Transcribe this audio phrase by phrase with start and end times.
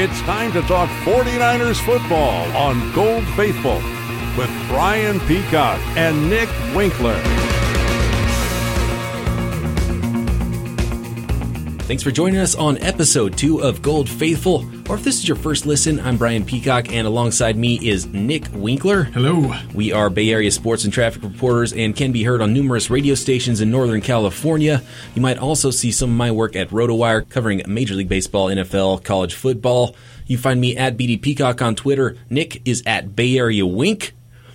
[0.00, 3.82] It's time to talk 49ers football on Gold Faithful
[4.38, 7.20] with Brian Peacock and Nick Winkler.
[11.88, 14.64] Thanks for joining us on episode two of Gold Faithful.
[14.88, 18.46] Or if this is your first listen, I'm Brian Peacock, and alongside me is Nick
[18.54, 19.04] Winkler.
[19.04, 19.54] Hello.
[19.74, 23.14] We are Bay Area sports and traffic reporters and can be heard on numerous radio
[23.14, 24.82] stations in Northern California.
[25.14, 29.04] You might also see some of my work at RotoWire covering Major League Baseball, NFL,
[29.04, 29.94] college football.
[30.26, 32.16] You find me at BD Peacock on Twitter.
[32.30, 34.14] Nick is at Bay Area Wink.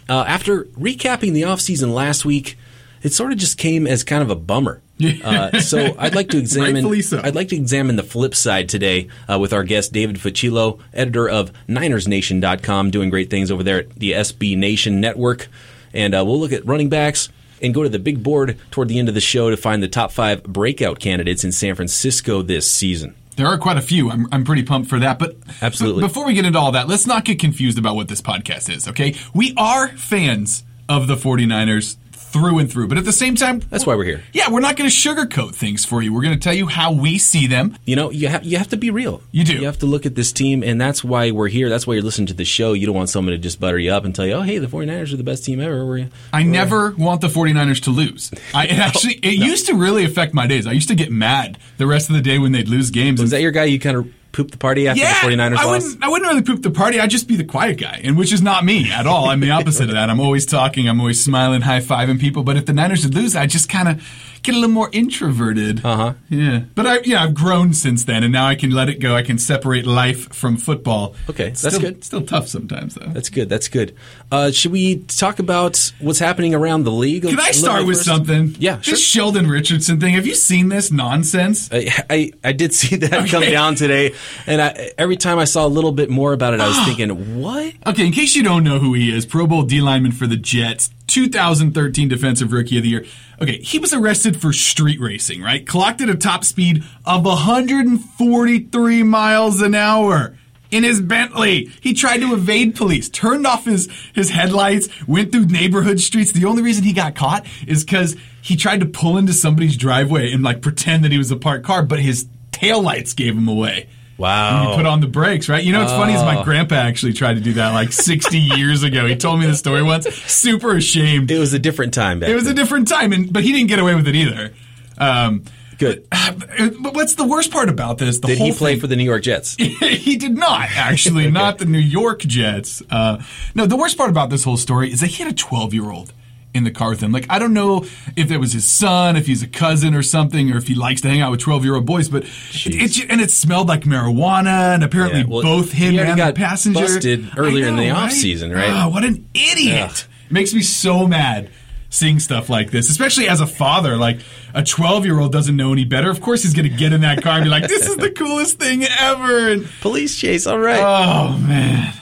[0.10, 2.58] Uh, after recapping the offseason last week,
[3.04, 4.82] it sort of just came as kind of a bummer.
[5.04, 7.02] Uh, so I'd like to examine.
[7.02, 7.22] So.
[7.24, 11.30] I'd like to examine the flip side today uh, with our guest David Fucillo, editor
[11.30, 15.48] of NinersNation.com, doing great things over there at the SB Nation Network,
[15.94, 17.30] and uh, we'll look at running backs
[17.62, 19.88] and go to the big board toward the end of the show to find the
[19.88, 23.16] top five breakout candidates in San Francisco this season.
[23.36, 24.12] There are quite a few.
[24.12, 25.18] I'm, I'm pretty pumped for that.
[25.18, 26.02] But Absolutely.
[26.02, 28.74] b- before we get into all that, let's not get confused about what this podcast
[28.74, 29.16] is, okay?
[29.34, 31.96] We are fans of the 49ers
[32.34, 32.88] through and through.
[32.88, 34.24] But at the same time, That's why we're here.
[34.34, 36.12] yeah, we're not going to sugarcoat things for you.
[36.14, 37.78] We're going to tell you how we see them.
[37.86, 39.22] You know, you have you have to be real.
[39.32, 39.54] You do.
[39.54, 41.70] You have to look at this team, and that's why we're here.
[41.70, 42.74] That's why you're listening to the show.
[42.74, 44.68] You don't want someone to just butter you up and tell you, "Oh, hey, the
[44.68, 48.32] 49ers are the best team ever." We're, I never want the 49ers to lose.
[48.54, 50.66] I it actually it used to really affect my days.
[50.68, 53.22] I used to get mad the rest of the day when they'd lose games.
[53.22, 53.66] Was and that your guy?
[53.66, 55.68] You kind of pooped the party after yeah, the 49ers I lost?
[55.68, 57.00] wouldn't, I wouldn't really poop the party.
[57.00, 59.30] I'd just be the quiet guy, and which is not me at all.
[59.30, 60.10] I'm the opposite of that.
[60.10, 60.90] I'm always talking.
[60.90, 62.44] I'm always smiling, high fiving people.
[62.44, 64.02] But if the Niners would lose, I just kind of
[64.44, 65.84] get a little more introverted.
[65.86, 66.14] Uh huh.
[66.30, 69.16] Yeah, but I yeah I've grown since then, and now I can let it go.
[69.16, 71.16] I can separate life from football.
[71.30, 72.04] Okay, that's still, good.
[72.04, 73.08] Still tough sometimes though.
[73.08, 73.50] That's good.
[73.50, 73.96] That's good.
[74.32, 77.26] Uh, should we talk about what's happening around the league?
[77.26, 78.08] a Can I start with first?
[78.08, 78.56] something?
[78.60, 79.04] Yeah, This.
[79.04, 80.14] Sheldon Richardson thing.
[80.14, 81.70] Have you seen this nonsense?
[81.72, 84.14] I, I I did see that come down today,
[84.46, 87.40] and I, every time I saw a little bit more about it, I was thinking,
[87.42, 87.74] "What?
[87.88, 90.38] Okay, in case you don't know who he is, Pro Bowl D lineman for the
[90.38, 93.06] Jets, 2013 Defensive Rookie of the Year.
[93.40, 95.66] Okay, he was arrested for street racing, right?
[95.66, 100.36] Clocked at a top speed of 143 miles an hour.
[100.72, 105.46] In his Bentley, he tried to evade police, turned off his, his headlights, went through
[105.46, 106.32] neighborhood streets.
[106.32, 110.32] The only reason he got caught is because he tried to pull into somebody's driveway
[110.32, 113.88] and like pretend that he was a parked car, but his taillights gave him away.
[114.18, 114.70] Wow!
[114.72, 115.64] You put on the brakes, right?
[115.64, 118.84] You know what's funny is my grandpa actually tried to do that like 60 years
[118.84, 119.06] ago.
[119.08, 120.08] He told me the story once.
[120.32, 121.32] Super ashamed.
[121.32, 122.30] it was a different time back.
[122.30, 124.54] It was a different time, and but he didn't get away with it either.
[124.98, 125.44] Um,
[125.80, 126.06] good.
[126.12, 128.20] but what's the worst part about this?
[128.20, 129.56] The Did whole he play thing- for the New York Jets?
[129.58, 132.84] he did not actually, not the New York Jets.
[132.92, 133.22] Uh,
[133.56, 135.90] no, the worst part about this whole story is that he had a 12 year
[135.90, 136.14] old
[136.54, 137.12] in the car with him.
[137.12, 140.52] Like I don't know if it was his son, if he's a cousin or something,
[140.52, 142.10] or if he likes to hang out with 12 year old boys.
[142.10, 146.20] But it, it and it smelled like marijuana, and apparently Yeah, well, both him and
[146.20, 148.86] the passenger busted earlier I in the know, offseason, right?
[148.86, 150.08] Oh, what an idiot!
[150.30, 151.50] Makes me so mad.
[151.90, 154.20] Seeing stuff like this, especially as a father, like
[154.56, 156.10] a 12 year old doesn't know any better.
[156.10, 158.10] Of course, he's going to get in that car and be like, "This is the
[158.10, 160.48] coolest thing ever!" And Police chase.
[160.48, 160.80] All right.
[160.80, 161.94] Oh man.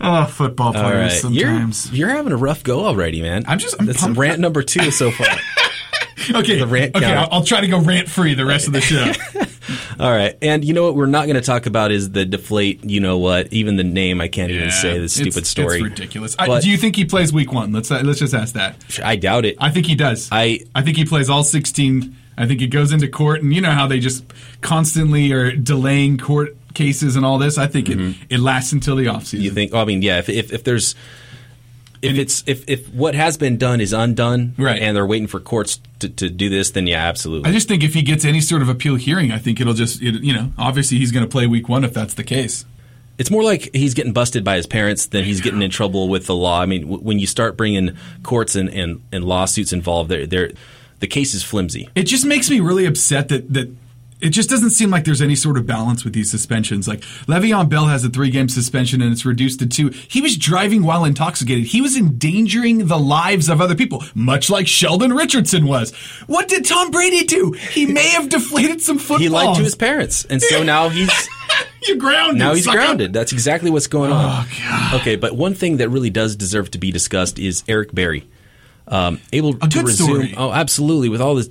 [0.00, 1.32] Oh, football players right.
[1.32, 1.92] You're, sometimes.
[1.92, 3.44] you're having a rough go already, man.
[3.48, 4.18] I'm just- I'm That's pumped.
[4.18, 5.26] rant number two so far.
[6.40, 7.14] okay, the rant okay.
[7.14, 9.12] I'll, I'll try to go rant free the rest of the show.
[9.98, 10.36] All right.
[10.42, 13.18] And you know what we're not going to talk about is the deflate, you know
[13.18, 13.52] what?
[13.52, 15.76] Even the name I can't even say this stupid it's, story.
[15.76, 16.36] It's ridiculous.
[16.38, 17.72] I, do you think he plays week one?
[17.72, 18.76] Let's uh, let's just ask that.
[19.02, 19.56] I doubt it.
[19.58, 20.28] I think he does.
[20.30, 22.14] I- I think he plays all 16.
[22.38, 24.24] I think he goes into court, and you know how they just
[24.60, 27.58] constantly are delaying court cases and all this.
[27.58, 29.34] I think it, it lasts until the offseason.
[29.38, 29.42] Mm-hmm.
[29.42, 29.74] you think?
[29.74, 30.18] I mean, yeah.
[30.18, 30.94] If if, if there's
[32.02, 34.80] if it's if, if what has been done is undone, Right.
[34.80, 37.48] and they're waiting for courts to, to do this, then yeah, absolutely.
[37.48, 40.02] I just think if he gets any sort of appeal hearing, I think it'll just,
[40.02, 42.64] it, you know, obviously he's going to play week one if that's the case.
[43.18, 46.26] It's more like he's getting busted by his parents than he's getting in trouble with
[46.26, 46.60] the law.
[46.60, 50.50] I mean, w- when you start bringing courts and, and, and lawsuits involved, they're, they're,
[51.00, 51.88] the case is flimsy.
[51.94, 53.74] It just makes me really upset that that
[54.20, 56.88] it just doesn't seem like there's any sort of balance with these suspensions.
[56.88, 59.88] Like Le'Veon Bell has a three game suspension and it's reduced to two.
[59.88, 61.66] He was driving while intoxicated.
[61.66, 65.92] He was endangering the lives of other people, much like Sheldon Richardson was.
[66.26, 67.52] What did Tom Brady do?
[67.52, 69.20] He may have deflated some footballs.
[69.20, 71.10] He lied to his parents, and so now he's
[71.82, 72.38] You're grounded.
[72.38, 72.78] now he's sucker.
[72.78, 73.12] grounded.
[73.12, 74.24] That's exactly what's going on.
[74.24, 75.00] Oh, God.
[75.00, 78.26] Okay, but one thing that really does deserve to be discussed is Eric Berry.
[78.88, 80.06] Um, able to good resume.
[80.08, 80.34] story.
[80.36, 81.08] Oh, absolutely.
[81.08, 81.48] With all this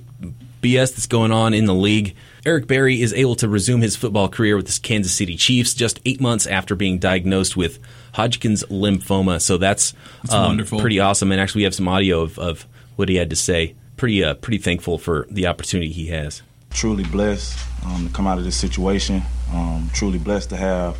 [0.62, 2.16] BS that's going on in the league,
[2.46, 5.98] Eric Berry is able to resume his football career with the Kansas City Chiefs just
[6.04, 7.80] eight months after being diagnosed with
[8.14, 9.42] Hodgkin's lymphoma.
[9.42, 9.94] So that's,
[10.30, 10.78] um, wonderful.
[10.78, 11.32] pretty awesome.
[11.32, 12.64] And actually, we have some audio of, of
[12.94, 13.74] what he had to say.
[13.96, 16.42] Pretty, uh, pretty thankful for the opportunity he has.
[16.70, 19.22] truly blessed um, to come out of this situation.
[19.52, 20.96] Um, truly blessed to have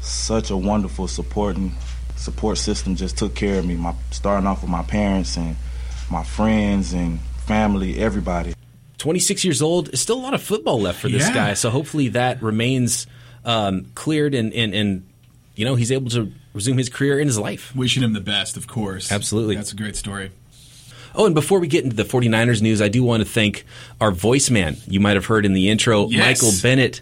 [0.00, 1.72] such a wonderful supporting
[2.14, 2.94] support system.
[2.94, 3.74] Just took care of me.
[3.74, 5.56] My starting off with my parents and
[6.08, 8.54] my friends and family, everybody.
[8.98, 9.96] 26 years old.
[9.96, 11.34] Still a lot of football left for this Yeah.
[11.34, 11.54] guy.
[11.54, 13.06] So hopefully that remains
[13.44, 15.06] um, cleared and, and, and,
[15.56, 17.74] you know, he's able to resume his career in his life.
[17.74, 19.10] Wishing him the best, of course.
[19.10, 19.54] Absolutely.
[19.56, 20.30] That's a great story.
[21.14, 23.64] Oh, and before we get into the 49ers news, I do want to thank
[24.00, 24.76] our voice man.
[24.86, 26.42] You might have heard in the intro, Yes.
[26.42, 27.00] Michael Bennett.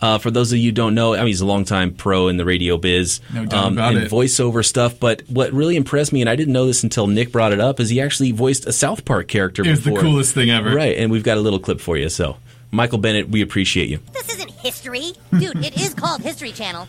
[0.00, 2.36] Uh, for those of you who don't know, I mean, he's a longtime pro in
[2.36, 3.20] the radio biz.
[3.30, 4.10] um, No doubt about and it.
[4.10, 5.00] voiceover stuff.
[5.00, 7.80] But what really impressed me, and I didn't know this until Nick brought it up,
[7.80, 10.74] is he actually voiced a South Park character It was the coolest thing ever.
[10.74, 12.08] Right, and we've got a little clip for you.
[12.10, 12.36] So,
[12.70, 14.00] Michael Bennett, we appreciate you.
[14.12, 15.12] This isn't history.
[15.38, 16.88] Dude, it is called History Channel.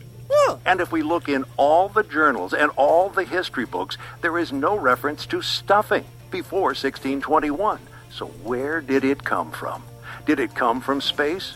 [0.65, 4.51] And if we look in all the journals and all the history books, there is
[4.51, 7.79] no reference to stuffing before 1621.
[8.11, 9.83] So where did it come from?
[10.25, 11.55] Did it come from space?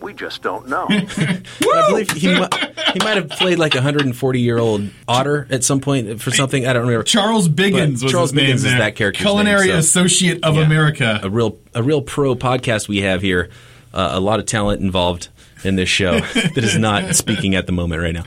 [0.00, 0.86] We just don't know.
[0.90, 1.42] I
[1.88, 2.46] believe he, mi-
[2.92, 6.66] he might have played like a 140 year old otter at some point for something.
[6.66, 7.02] I don't remember.
[7.02, 8.78] Charles Biggins But was Charles his name is there.
[8.78, 10.62] that character's Culinary name, so- Associate of Yeah.
[10.62, 11.20] America.
[11.22, 13.48] a real a real pro podcast we have here.
[13.92, 15.28] Uh, a lot of talent involved
[15.64, 18.24] in this show that is not speaking at the moment right now.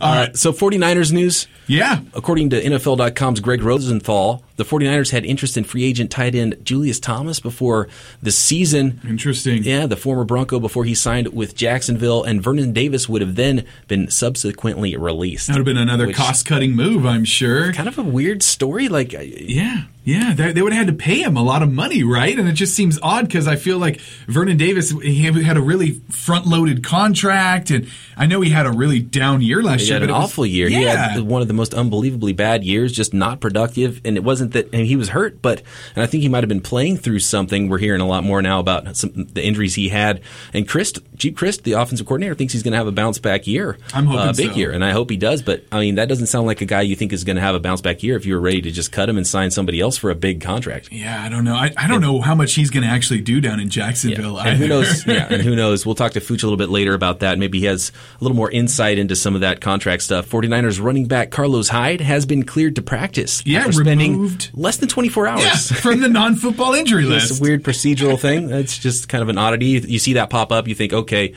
[0.00, 0.30] All right.
[0.30, 1.46] Uh, so 49ers news.
[1.66, 2.00] Yeah.
[2.14, 6.98] According to NFL.com's Greg Rosenthal, the 49ers had interest in free agent tight end Julius
[6.98, 7.88] Thomas before
[8.22, 9.00] the season.
[9.08, 9.62] Interesting.
[9.62, 13.64] Yeah, the former Bronco before he signed with Jacksonville, and Vernon Davis would have then
[13.86, 15.46] been subsequently released.
[15.46, 17.72] That would have been another cost cutting move, I'm sure.
[17.72, 18.88] Kind of a weird story.
[18.88, 22.02] Like, Yeah, yeah, they, they would have had to pay him a lot of money,
[22.02, 22.36] right?
[22.36, 26.00] And it just seems odd because I feel like Vernon Davis he had a really
[26.10, 30.02] front loaded contract, and I know he had a really down year last He had
[30.02, 30.68] an was- awful year.
[30.68, 34.00] He had one of the most unbelievably bad years, just not productive.
[34.04, 35.62] And it wasn't that and he was hurt, but
[35.94, 37.68] and I think he might have been playing through something.
[37.68, 40.20] We're hearing a lot more now about some, the injuries he had.
[40.52, 43.46] And Chris, Geep Chryst, the offensive coordinator, thinks he's going to have a bounce back
[43.46, 43.78] year.
[43.94, 44.56] I'm hoping uh, big so.
[44.56, 45.42] year, and I hope he does.
[45.42, 47.54] But I mean, that doesn't sound like a guy you think is going to have
[47.54, 49.80] a bounce back year if you were ready to just cut him and sign somebody
[49.80, 50.90] else for a big contract.
[50.92, 51.54] yeah, I don't know.
[51.54, 54.38] I, I don't know how much he's going to actually do down in Jacksonville.
[54.38, 55.06] And who knows?
[55.06, 55.84] Yeah, and who knows?
[55.86, 57.38] We'll talk to Fuchs a little bit later about that.
[57.38, 60.28] Maybe he has a little more insight into some of that contract stuff.
[60.28, 64.50] 49ers running back Carlos Hyde has been cleared to practice Yeah, after spending removed.
[64.54, 65.42] less than 24 hours.
[65.44, 67.40] yeah, from the non-football injury It's list.
[67.40, 68.50] a weird procedural thing.
[68.50, 69.66] It's just kind of an oddity.
[69.66, 71.34] You see that pop up, you think, okay,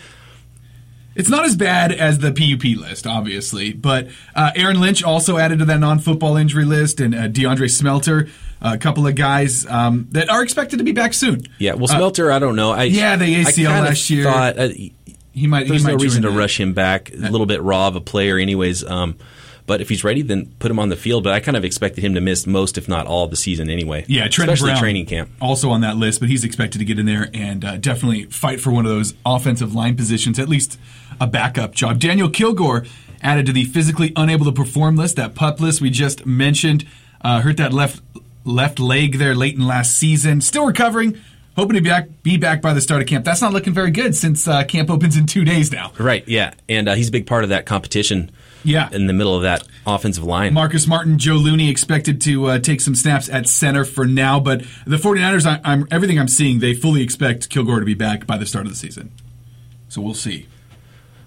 [1.15, 5.59] It's not as bad as the PUP list, obviously, but uh, Aaron Lynch also added
[5.59, 8.29] to that non-football injury list, and uh, DeAndre Smelter,
[8.61, 11.41] a couple of guys um, that are expected to be back soon.
[11.59, 11.73] yeah.
[11.73, 12.71] Well, Smelter, I don't know.
[12.71, 14.23] I, Uh, yeah, the ACL kinda last year.
[14.23, 14.69] Thought, uh,
[15.33, 15.67] He might.
[15.67, 16.37] there's he might no reason to that.
[16.37, 17.11] rush him back.
[17.11, 18.83] A little bit raw of a player, anyways.
[18.83, 19.17] Um,
[19.67, 21.23] but if he's ready, then put him on the field.
[21.23, 23.69] But I kind of expected him to miss most, if not all, of the season
[23.69, 24.03] anyway.
[24.07, 25.29] Yeah, Trent especially Brown, training camp.
[25.39, 28.59] also on that list, but he's expected to get in there and uh, definitely fight
[28.59, 30.77] for one of those offensive line positions, at least
[31.21, 31.99] a backup job.
[31.99, 32.85] Daniel Kilgore
[33.21, 36.85] added to the physically unable to perform list, that pup list we just mentioned.
[37.23, 38.01] Uh, hurt that left
[38.43, 40.41] left leg there late in last season.
[40.41, 41.17] Still recovering.
[41.57, 43.25] Hoping to be back, be back by the start of camp.
[43.25, 45.91] That's not looking very good since uh, camp opens in two days now.
[45.99, 46.53] Right, yeah.
[46.69, 48.31] And uh, he's a big part of that competition
[48.63, 48.87] Yeah.
[48.91, 50.53] in the middle of that offensive line.
[50.53, 54.61] Marcus Martin, Joe Looney expected to uh, take some snaps at center for now, but
[54.87, 58.37] the 49ers, I, I'm, everything I'm seeing, they fully expect Kilgore to be back by
[58.37, 59.11] the start of the season.
[59.89, 60.47] So we'll see.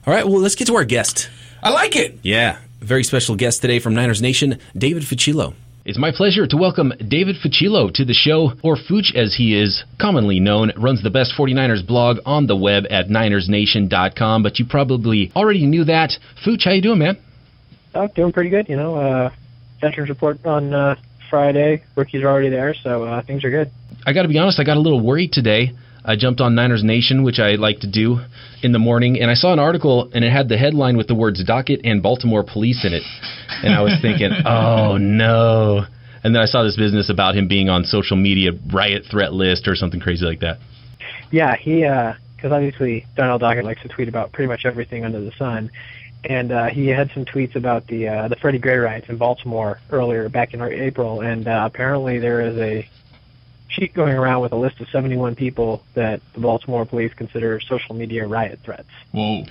[0.06, 1.28] All right, well, let's get to our guest.
[1.62, 2.18] I like it.
[2.22, 5.52] Yeah, very special guest today from Niners Nation, David Fucillo.
[5.86, 9.84] It's my pleasure to welcome David Fucillo to the show, or Fooch as he is
[10.00, 15.30] commonly known, runs the best 49ers blog on the web at ninersnation.com, but you probably
[15.36, 16.12] already knew that.
[16.42, 17.18] Fooch, how you doing, man?
[17.94, 18.66] Oh, doing pretty good.
[18.70, 19.30] You know, uh,
[19.78, 20.96] veterans report on uh,
[21.28, 21.82] Friday.
[21.96, 23.70] Rookies are already there, so uh, things are good.
[24.06, 25.74] I got to be honest, I got a little worried today.
[26.04, 28.20] I jumped on Niners Nation, which I like to do
[28.62, 31.14] in the morning, and I saw an article, and it had the headline with the
[31.14, 33.02] words "Dockett and Baltimore Police" in it,
[33.62, 35.86] and I was thinking, "Oh no!"
[36.22, 39.66] And then I saw this business about him being on social media riot threat list
[39.66, 40.58] or something crazy like that.
[41.30, 45.32] Yeah, he because obviously Darnell Dockett likes to tweet about pretty much everything under the
[45.32, 45.70] sun,
[46.24, 49.80] and uh, he had some tweets about the uh, the Freddie Gray riots in Baltimore
[49.90, 52.88] earlier back in April, and uh, apparently there is a
[53.74, 57.94] sheet going around with a list of 71 people that the Baltimore police consider social
[57.94, 58.88] media riot threats.
[59.12, 59.42] Whoa.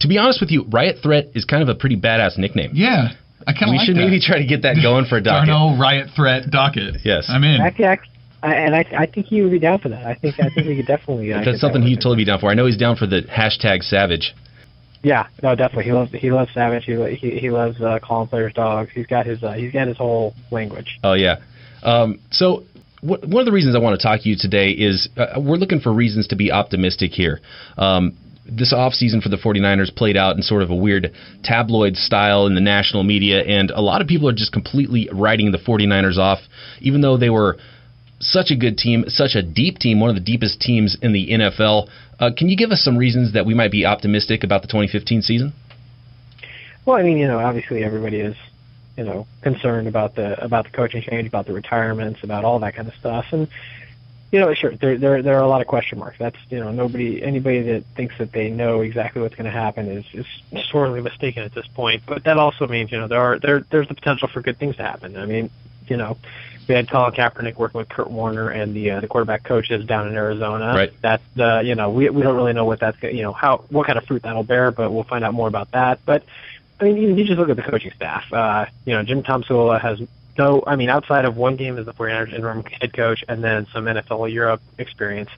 [0.00, 2.70] To be honest with you, riot threat is kind of a pretty badass nickname.
[2.74, 3.10] Yeah,
[3.46, 4.00] I kind of we like should that.
[4.00, 5.46] maybe try to get that going for a Dockett.
[5.46, 7.04] Darnell riot threat Dockett.
[7.04, 7.26] Yes.
[7.28, 7.60] I'm in.
[7.60, 7.98] Actually, I,
[8.42, 10.04] I- and I, I think he would be down for that.
[10.04, 11.32] I think I think we could definitely.
[11.32, 12.50] Uh, get That's that something he'd totally be down for.
[12.50, 14.34] I know he's down for the hashtag savage.
[15.04, 15.84] Yeah, no, definitely.
[15.84, 16.84] He loves he loves Savage.
[16.84, 18.90] He he, he loves uh, calling players dogs.
[18.94, 20.98] He's got his uh, he's got his whole language.
[21.02, 21.38] Oh yeah.
[21.82, 22.62] Um, so
[23.02, 25.56] wh- one of the reasons I want to talk to you today is uh, we're
[25.56, 27.40] looking for reasons to be optimistic here.
[27.76, 31.12] Um, this offseason for the 49ers played out in sort of a weird
[31.44, 35.52] tabloid style in the national media, and a lot of people are just completely writing
[35.52, 36.40] the 49ers off,
[36.80, 37.58] even though they were
[38.18, 41.30] such a good team, such a deep team, one of the deepest teams in the
[41.30, 41.88] NFL.
[42.18, 45.22] Uh, can you give us some reasons that we might be optimistic about the 2015
[45.22, 45.52] season?
[46.84, 48.36] Well, I mean, you know, obviously everybody is,
[48.96, 52.74] you know, concerned about the about the coaching change, about the retirements, about all that
[52.74, 53.48] kind of stuff, and
[54.32, 56.16] you know, sure, there there there are a lot of question marks.
[56.18, 59.88] That's you know, nobody anybody that thinks that they know exactly what's going to happen
[59.88, 60.26] is is
[60.70, 62.02] sorely mistaken at this point.
[62.06, 64.76] But that also means you know there are there there's the potential for good things
[64.76, 65.18] to happen.
[65.18, 65.50] I mean,
[65.86, 66.16] you know,
[66.66, 70.08] we had Colin Kaepernick working with Kurt Warner and the uh, the quarterback coaches down
[70.08, 70.72] in Arizona.
[70.74, 70.92] Right.
[71.02, 73.86] That's uh, you know we we don't really know what that's you know how what
[73.86, 76.00] kind of fruit that'll bear, but we'll find out more about that.
[76.06, 76.24] But
[76.82, 78.32] I mean, you, just look at the coaching staff.
[78.32, 80.00] Uh, you know, Jim Tomsula has
[80.36, 83.68] no, I mean, outside of one game as the 49ers interim head coach and then
[83.72, 85.30] some NFL Europe experience,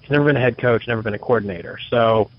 [0.00, 1.78] he's never been a head coach, never been a coordinator.
[1.88, 2.30] So,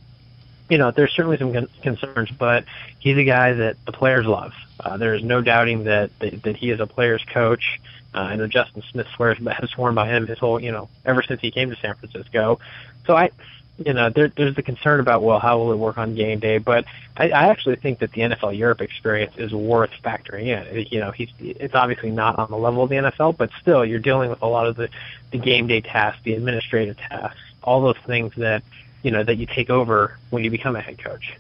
[0.70, 2.66] you know, there's certainly some con- concerns, but
[3.00, 4.54] he's a guy that the players love.
[4.78, 7.80] Uh, there's no doubting that, that that he is a player's coach.
[8.14, 11.40] Uh, I Justin Smith swears has sworn by him his whole, you know, ever since
[11.40, 12.60] he came to San Francisco.
[13.06, 13.30] So I,
[13.86, 16.58] you know, there, there's the concern about well, how will it work on game day?
[16.58, 20.86] But I, I actually think that the NFL Europe experience is worth factoring in.
[20.90, 24.00] You know, he's it's obviously not on the level of the NFL, but still, you're
[24.00, 24.90] dealing with a lot of the
[25.32, 28.64] the game day tasks, the administrative tasks, all those things that
[29.04, 31.38] you know that you take over when you become a head coach.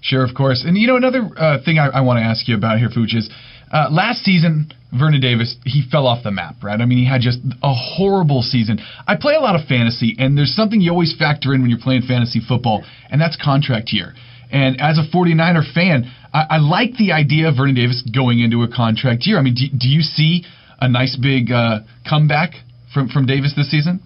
[0.00, 0.64] Sure, of course.
[0.66, 3.14] And you know, another uh, thing I, I want to ask you about here, Fooch,
[3.14, 3.30] is
[3.72, 6.78] uh, last season, Vernon Davis, he fell off the map, right?
[6.80, 8.78] I mean, he had just a horrible season.
[9.06, 11.80] I play a lot of fantasy, and there's something you always factor in when you're
[11.80, 14.14] playing fantasy football, and that's contract year.
[14.50, 18.62] And as a 49er fan, I, I like the idea of Vernon Davis going into
[18.62, 19.38] a contract year.
[19.38, 20.44] I mean, do, do you see
[20.78, 22.52] a nice big uh, comeback
[22.92, 24.02] from, from Davis this season?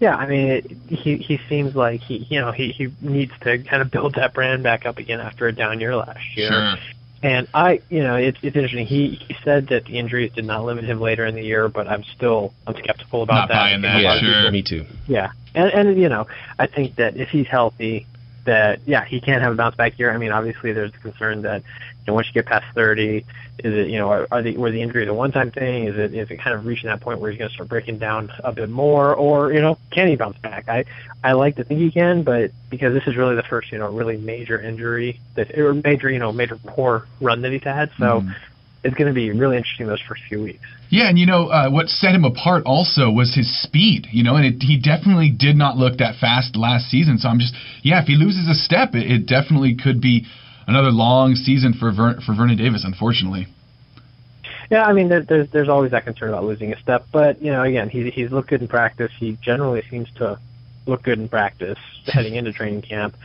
[0.00, 3.62] Yeah, I mean, it, he he seems like he you know he he needs to
[3.62, 6.48] kind of build that brand back up again after a down year last year.
[6.48, 6.74] Sure.
[7.24, 8.86] And I, you know, it's it's interesting.
[8.86, 11.88] He he said that the injuries did not limit him later in the year, but
[11.88, 13.54] I'm still I'm skeptical about Not that.
[13.54, 14.50] buying that, yeah, sure.
[14.50, 14.84] me too.
[15.08, 16.26] Yeah, and and you know,
[16.58, 18.06] I think that if he's healthy,
[18.44, 20.12] that yeah, he can't have a bounce back year.
[20.12, 23.24] I mean, obviously, there's the concern that you know once you get past 30,
[23.58, 25.84] is it you know are, are the were the injuries a one time thing?
[25.84, 27.98] Is it is it kind of reaching that point where he's going to start breaking
[27.98, 30.68] down a bit more, or you know can he bounce back?
[30.68, 30.84] I
[31.22, 33.90] I like to think he can, but because this is really the first you know
[33.90, 38.20] really major injury that or major you know major poor run that he's had, so.
[38.20, 38.30] Mm-hmm.
[38.84, 40.64] It's going to be really interesting those first few weeks.
[40.90, 44.06] Yeah, and you know uh, what set him apart also was his speed.
[44.12, 47.18] You know, and it, he definitely did not look that fast last season.
[47.18, 50.26] So I'm just, yeah, if he loses a step, it, it definitely could be
[50.66, 52.84] another long season for Ver, for Vernon Davis.
[52.84, 53.46] Unfortunately.
[54.70, 57.52] Yeah, I mean, there, there's there's always that concern about losing a step, but you
[57.52, 59.12] know, again, he's he's looked good in practice.
[59.18, 60.38] He generally seems to
[60.86, 63.16] look good in practice heading into training camp.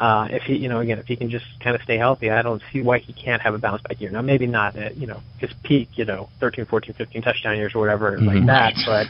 [0.00, 2.40] Uh, if he, you know, again, if he can just kind of stay healthy, I
[2.40, 4.10] don't see why he can't have a bounce back year.
[4.10, 7.74] Now, maybe not at, you know, his peak, you know, 13, 14, 15 touchdown years
[7.74, 8.46] or whatever like Mhm.
[8.46, 9.06] that, but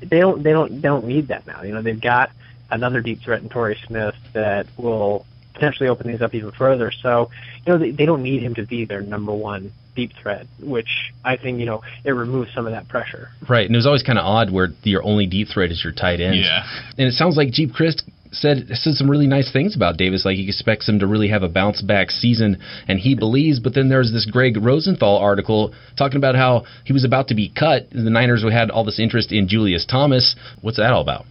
[0.00, 1.62] they don't, they don't, they don't need that now.
[1.62, 2.30] You know, they've got
[2.72, 6.90] another deep threat in Torrey Smith that will potentially open things up even further.
[6.90, 7.30] So,
[7.64, 11.12] you know, they, they don't need him to be their number one deep threat, which
[11.24, 13.28] I think, you know, it removes some of that pressure.
[13.48, 15.92] Right, and it was always kind of odd where your only deep threat is your
[15.92, 16.36] tight end.
[16.36, 16.64] Yeah.
[16.98, 20.24] And it sounds like Geep Chryst said said some really nice things about Davis.
[20.24, 22.58] Like he expects him to really have a bounce back season,
[22.88, 23.60] and he believes.
[23.60, 27.48] But then there's this Greg Rosenthal article talking about how he was about to be
[27.48, 27.90] cut.
[27.90, 30.34] The Niners had all this interest in Julius Thomas.
[30.60, 31.26] What's that all about?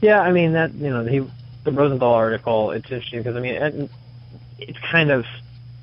[0.00, 1.20] Yeah, I mean that you know he
[1.64, 2.70] the Rosenthal article.
[2.72, 3.90] It's interesting because I mean it,
[4.58, 5.24] it's kind of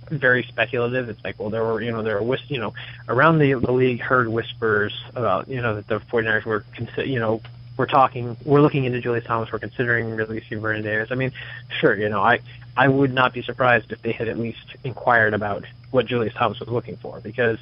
[0.10, 1.10] very speculative.
[1.10, 2.74] It's like well there were you know there were you know
[3.08, 6.66] around the, the league heard whispers about you know that the 49ers were
[6.98, 7.42] you know
[7.78, 9.52] we're talking we're looking into Julius Thomas.
[9.52, 11.12] We're considering releasing Vernon Davis.
[11.12, 11.32] I mean
[11.80, 12.40] sure you know I
[12.76, 16.60] I would not be surprised if they had at least inquired about what Julius Thomas
[16.60, 17.60] was looking for because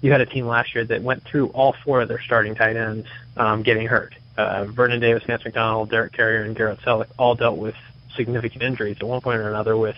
[0.00, 2.76] you had a team last year that went through all four of their starting tight
[2.76, 4.14] ends um, getting hurt.
[4.36, 7.74] Uh, Vernon Davis, Vance McDonald, Derek Carrier, and Garrett Celek all dealt with
[8.14, 9.96] significant injuries at one point or another, with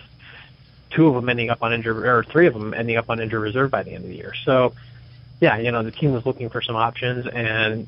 [0.89, 3.41] two of them ending up on injured, or three of them ending up on injured
[3.41, 4.33] reserve by the end of the year.
[4.45, 4.73] So,
[5.41, 7.87] yeah, you know, the team was looking for some options, and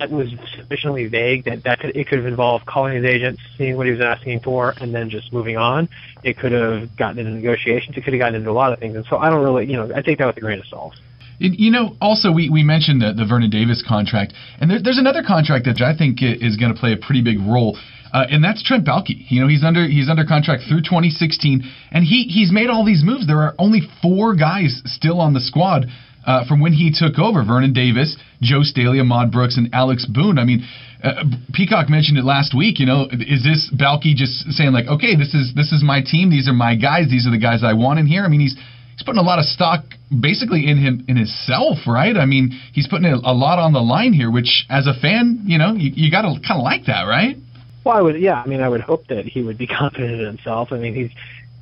[0.00, 3.76] it was sufficiently vague that that could, it could have involved calling his agent, seeing
[3.76, 5.88] what he was asking for, and then just moving on.
[6.22, 7.96] It could have gotten into negotiations.
[7.96, 9.76] It could have gotten into a lot of things, and so I don't really, you
[9.76, 10.94] know, I take that with a grain of salt.
[11.38, 15.22] You know, also we, we mentioned the, the Vernon Davis contract, and there, there's another
[15.22, 17.76] contract that I think is going to play a pretty big role,
[18.12, 19.28] uh, and that's Trent Baalke.
[19.28, 21.62] You know, he's under he's under contract through 2016,
[21.92, 23.26] and he he's made all these moves.
[23.26, 25.86] There are only four guys still on the squad
[26.26, 27.44] uh, from when he took over.
[27.44, 30.38] Vernon Davis, Joe Staley, Ahmad Brooks, and Alex Boone.
[30.38, 30.66] I mean,
[31.02, 32.78] uh, Peacock mentioned it last week.
[32.78, 36.30] You know, is this Baalke just saying like, okay, this is this is my team.
[36.30, 37.08] These are my guys.
[37.08, 38.24] These are the guys I want in here.
[38.24, 38.56] I mean, he's
[38.92, 42.16] he's putting a lot of stock basically in him in himself, right?
[42.16, 45.44] I mean, he's putting a, a lot on the line here, which as a fan,
[45.46, 47.36] you know, you, you got to kind of like that, right?
[47.84, 48.42] Well, I would, yeah.
[48.42, 50.72] I mean, I would hope that he would be confident in himself.
[50.72, 51.10] I mean, he's,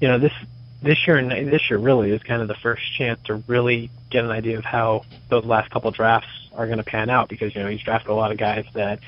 [0.00, 0.33] you know, this
[0.84, 4.24] this year and this year really is kind of the first chance to really get
[4.24, 7.62] an idea of how those last couple drafts are going to pan out because you
[7.62, 9.00] know he's drafted a lot of guys that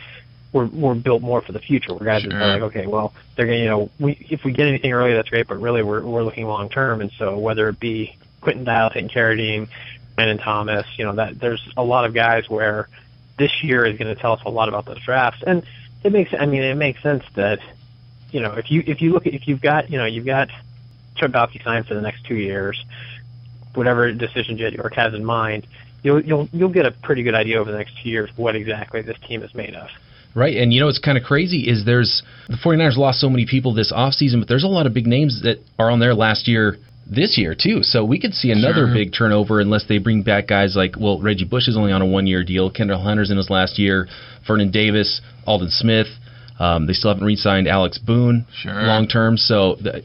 [0.52, 1.92] were were built more for the future.
[1.95, 2.33] Where guys Sure.
[2.35, 5.12] are like, okay, well, they're going to, you know, we if we get anything early,
[5.14, 8.64] that's great, but really we're we're looking long term, and so whether it be Quinton
[8.64, 9.68] Dial, Peyton Carradine,
[10.14, 12.88] Brandon Thomas, you know, that there's a lot of guys where
[13.38, 15.62] this year is going to tell us a lot about those drafts, and
[16.02, 17.59] it makes, I mean, it makes sense that,
[18.30, 20.49] you know, if you if you look at if you've got, you know, you've got
[21.16, 22.82] Trent signed for the next two years,
[23.75, 25.66] whatever decision Jed York has in mind,
[26.02, 29.02] you'll you'll you'll get a pretty good idea over the next two years what exactly
[29.02, 29.88] this team is made of.
[30.35, 33.46] Right, and you know what's kind of crazy is there's the 49ers lost so many
[33.46, 36.46] people this offseason, but there's a lot of big names that are on there last
[36.46, 36.76] year
[37.11, 37.82] this year too.
[37.82, 38.92] So we could see another Sure.
[38.94, 42.06] big turnover unless they bring back guys like well Reggie Bush is only on a
[42.06, 44.08] one year deal, Kendall Hunter's in his last year,
[44.46, 46.08] Vernon Davis, Aldon Smith.
[46.58, 48.73] Um, they still haven't re-signed Alex Boone Sure.
[48.87, 49.37] long term.
[49.37, 50.04] So th-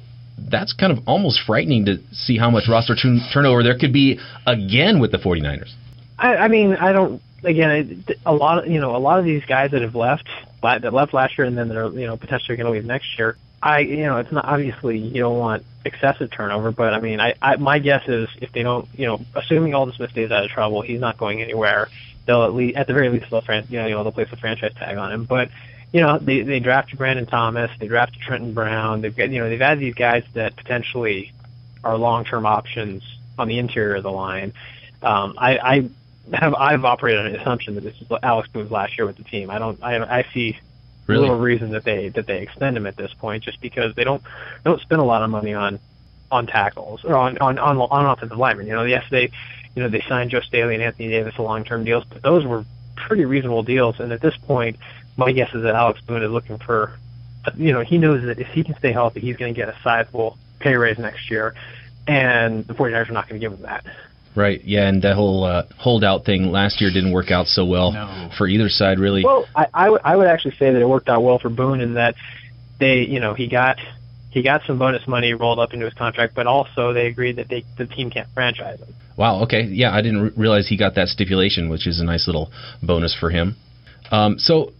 [0.50, 4.20] that's kind of almost frightening to see how much roster turn- turnover there could be
[4.48, 5.74] again with the 49ers.
[6.18, 7.22] I, I mean, I don't.
[7.44, 10.28] Again, a lot of you know a lot of these guys that have left
[10.62, 13.36] that left last year and then they're you know potentially going to leave next year.
[13.64, 17.34] I you know it's not obviously you don't want excessive turnover, but I mean I,
[17.42, 20.52] I my guess is if they don't you know assuming Aldon Smith stays out of
[20.52, 21.88] trouble, he's not going anywhere.
[22.28, 24.98] They'll at least at the very least they'll you know they'll place a franchise tag
[24.98, 25.50] on him, but.
[25.92, 29.02] You know, they they drafted Brandon Thomas, they drafted Trenton Brown.
[29.02, 31.34] They've got you know they've had these guys that potentially
[31.84, 33.04] are long term options
[33.38, 34.54] on the interior of the line.
[35.02, 35.90] Um, I, I
[36.36, 39.24] have I've operated on the assumption that this is Alex Boone's last year with the
[39.24, 39.50] team.
[39.50, 40.58] I don't I I see
[41.08, 41.22] Really?
[41.22, 44.22] little reason that they that they extend him at this point just because they don't
[44.24, 45.80] they don't spend a lot of money on
[46.32, 48.68] on tackles or on on on, on offensive linemen.
[48.68, 49.32] You know, yes they
[49.76, 52.46] you know they signed Joe Staley and Anthony Davis to long term deals, but those
[52.46, 52.66] were
[52.96, 54.00] pretty reasonable deals.
[54.00, 54.78] And at this point,
[55.26, 56.94] my guess is that Alex Boone is looking for
[57.56, 59.76] you know he knows that if he can stay healthy, he's going to get a
[59.84, 61.56] sizable pay raise next year,
[62.08, 63.84] and the 49ers are not going to give him that.
[64.36, 64.64] Right.
[64.64, 68.30] Yeah, and that whole uh, holdout thing last year didn't work out so well No.
[68.38, 69.26] for either side, really.
[69.26, 71.96] Well, I, I, would, would actually say that it worked out well for Boone in
[71.96, 72.16] that
[72.80, 73.78] they, you know, he got
[74.30, 77.50] he got some bonus money rolled up into his contract, but also they agreed that
[77.50, 78.94] they the team can't franchise him.
[79.18, 79.44] Wow.
[79.44, 79.64] Okay.
[79.64, 83.14] Yeah, I didn't re- realize he got that stipulation, which is a nice little bonus
[83.20, 83.58] for him.
[84.12, 84.72] Um, so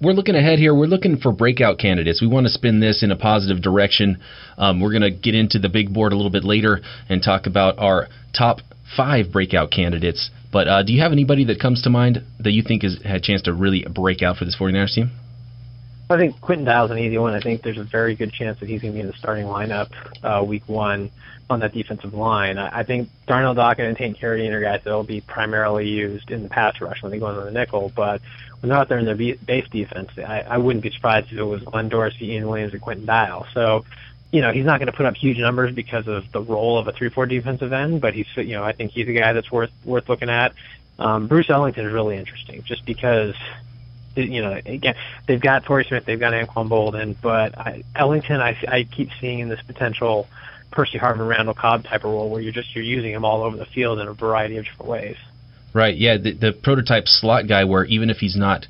[0.00, 0.74] we're looking ahead here.
[0.74, 2.20] We're looking for breakout candidates.
[2.20, 4.18] We want to spin this in a positive direction.
[4.56, 7.46] Um, we're going to get into the big board a little bit later and talk
[7.46, 8.58] about our top
[8.96, 10.30] five breakout candidates.
[10.52, 13.16] But uh, do you have anybody that comes to mind that you think has had
[13.16, 15.10] a chance to really break out for this 49ers team?
[16.10, 17.34] I think Quinton Dial's an easy one.
[17.34, 19.44] I think there's a very good chance that he's going to be in the starting
[19.44, 19.90] lineup
[20.22, 21.10] uh, week one
[21.50, 22.58] on that defensive line.
[22.58, 26.30] I, I think Darnell Dockett and Tank Carradine are guys that will be primarily used
[26.30, 28.20] in the pass rush when they go into the nickel, but
[28.60, 31.44] when they're out there in their base defense, I, I wouldn't be surprised if it
[31.44, 33.46] was Glenn Dorsey, Ian Williams, and Quinton Dial.
[33.52, 33.84] So,
[34.32, 36.88] you know, he's not going to put up huge numbers because of the role of
[36.88, 39.72] a three-four defensive end, but he's, you know, I think he's a guy that's worth
[39.84, 40.54] worth looking at.
[40.98, 43.34] Um, Bruce Ellington is really interesting, just because
[44.24, 44.94] you know, again,
[45.26, 49.48] they've got Torrey Smith, they've got Anquan Boldin, but I, Ellington, I, I keep seeing
[49.48, 50.26] this potential
[50.70, 53.56] Percy Harvin, Randall Cobb type of role where you're just you're using him all over
[53.56, 55.16] the field in a variety of different ways.
[55.72, 55.96] Right.
[55.96, 56.16] Yeah.
[56.18, 58.66] The, the prototype slot guy, where even if he's not,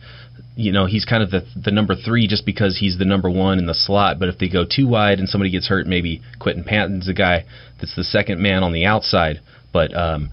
[0.56, 3.58] you know, he's kind of the the number three just because he's the number one
[3.58, 4.18] in the slot.
[4.18, 7.44] But if they go too wide and somebody gets hurt, maybe Quinton Patton's the guy
[7.80, 9.40] that's the second man on the outside.
[9.72, 10.30] But um,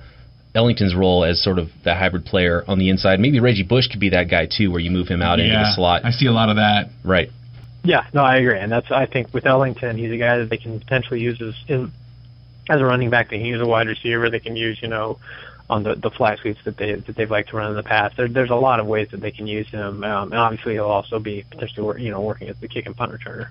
[0.55, 3.99] Ellington's role as sort of the hybrid player on the inside, maybe Reggie Bush could
[3.99, 6.05] be that guy too, where you move him out into the slot.
[6.05, 6.89] I see a lot of that.
[7.03, 7.29] Right.
[7.83, 10.57] Yeah, no, I agree, and that's I think with Ellington, he's a guy that they
[10.57, 11.91] can potentially use as in,
[12.67, 13.29] as a running back.
[13.29, 14.29] They can use a wide receiver.
[14.31, 15.19] They can use you know
[15.69, 18.17] on the the fly sweeps that they that they've liked to run in the past.
[18.17, 20.85] There, there's a lot of ways that they can use him, um, and obviously he'll
[20.85, 23.49] also be potentially wor- you know working as the kick and punt returner.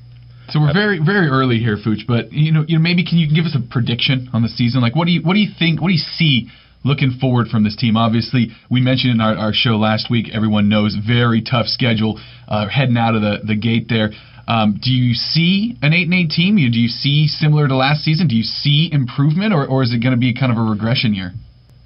[0.48, 2.06] So we're very very early here, Fooch.
[2.06, 4.80] But you know, you know, maybe can you give us a prediction on the season?
[4.80, 5.80] Like, what do you what do you think?
[5.80, 6.50] What do you see
[6.84, 7.96] looking forward from this team?
[7.96, 10.26] Obviously, we mentioned in our, our show last week.
[10.32, 14.10] Everyone knows very tough schedule uh, heading out of the the gate there.
[14.46, 16.58] Um, do you see an eight and eight team?
[16.58, 18.28] You- Do you see similar to last season?
[18.28, 21.14] Do you see improvement, or, or is it going to be kind of a regression
[21.14, 21.32] year?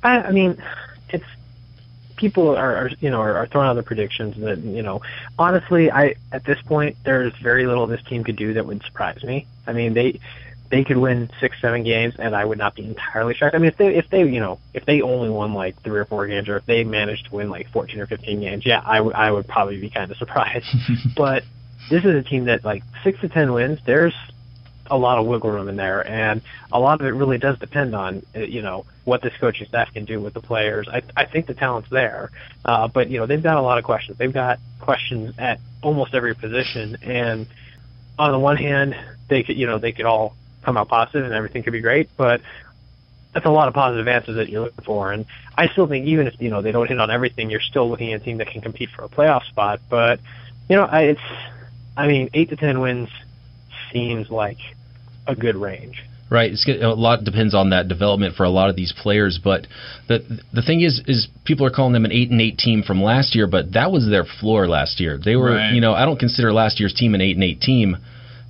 [0.03, 0.61] I, I mean,
[1.11, 1.25] it's
[2.17, 5.01] people are, are you know are, are throwing out the predictions that you know
[5.39, 9.23] honestly I at this point there's very little this team could do that would surprise
[9.23, 9.47] me.
[9.69, 10.19] I mean they
[10.71, 13.55] they could win six, seven games, and I would not be entirely shocked.
[13.55, 16.05] I mean, if they, if they, you know, if they only won like three or
[16.05, 19.31] four games, or if they managed to win like 14 or 15 games, yeah, I
[19.31, 20.67] would probably be kind of surprised.
[21.17, 21.43] but
[21.91, 23.79] this is a team that like six to ten wins.
[23.87, 24.15] There's
[24.91, 27.95] a lot of wiggle room in there, and a lot of it really does depend
[27.95, 30.89] on uh, you know what this coaching staff can do with the players.
[30.91, 32.31] I I think the talent's there,
[32.65, 34.19] uh, but you know they've got a lot of questions.
[34.19, 37.47] They've got questions at almost every position, and
[38.19, 38.95] on the one hand,
[39.29, 42.09] they could you know they could all come out positive and everything could be great,
[42.17, 42.41] but
[43.35, 45.13] that's a lot of positive answers that you're looking for.
[45.13, 47.89] And I still think even if you know they don't hit on everything, you're still
[47.89, 49.81] looking at a team that can compete for a playoff spot.
[49.89, 50.21] But
[50.69, 51.21] you know, I, it's
[51.97, 53.09] I mean, eight to ten wins
[53.93, 54.59] seems like
[55.27, 56.03] a good range.
[56.31, 56.53] Right.
[56.53, 59.67] It's, a lot depends on that development for a lot of these players, but
[60.09, 63.03] the the thing is, is people are calling them an eight and eight team from
[63.03, 65.19] last year, but that was their floor last year.
[65.23, 65.73] They were, right.
[65.73, 67.97] you know, I don't consider last year's team an eight and eight team.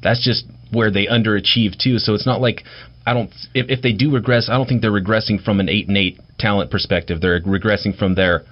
[0.03, 1.99] That's just where they underachieved too.
[1.99, 2.63] So it's not like
[3.07, 3.31] I don't.
[3.55, 6.21] If, if they do regress, I don't think they're regressing from an eight and eight
[6.39, 7.21] talent perspective.
[7.21, 8.43] They're regressing from their,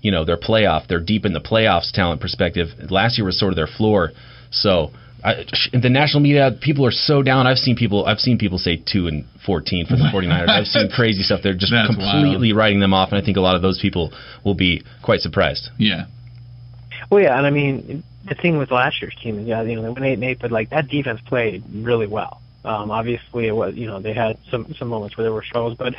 [0.00, 0.86] you know, their playoff.
[0.88, 2.68] They're deep in the playoffs talent perspective.
[2.90, 4.10] Last year was sort of their floor.
[4.50, 4.90] So
[5.22, 7.46] I, the national media people are so down.
[7.46, 8.06] I've seen people.
[8.06, 10.48] I've seen people say two and fourteen for the 49ers.
[10.48, 11.40] I've seen crazy stuff.
[11.42, 12.58] They're just That's completely wild.
[12.58, 14.12] writing them off, and I think a lot of those people
[14.44, 15.68] will be quite surprised.
[15.78, 16.06] Yeah.
[17.10, 19.82] Well, yeah, and I mean the thing with last year's team is yeah, you know
[19.82, 22.40] they went eight and eight, but like that defense played really well.
[22.64, 25.76] Um, obviously, it was you know they had some some moments where there were struggles,
[25.78, 25.94] but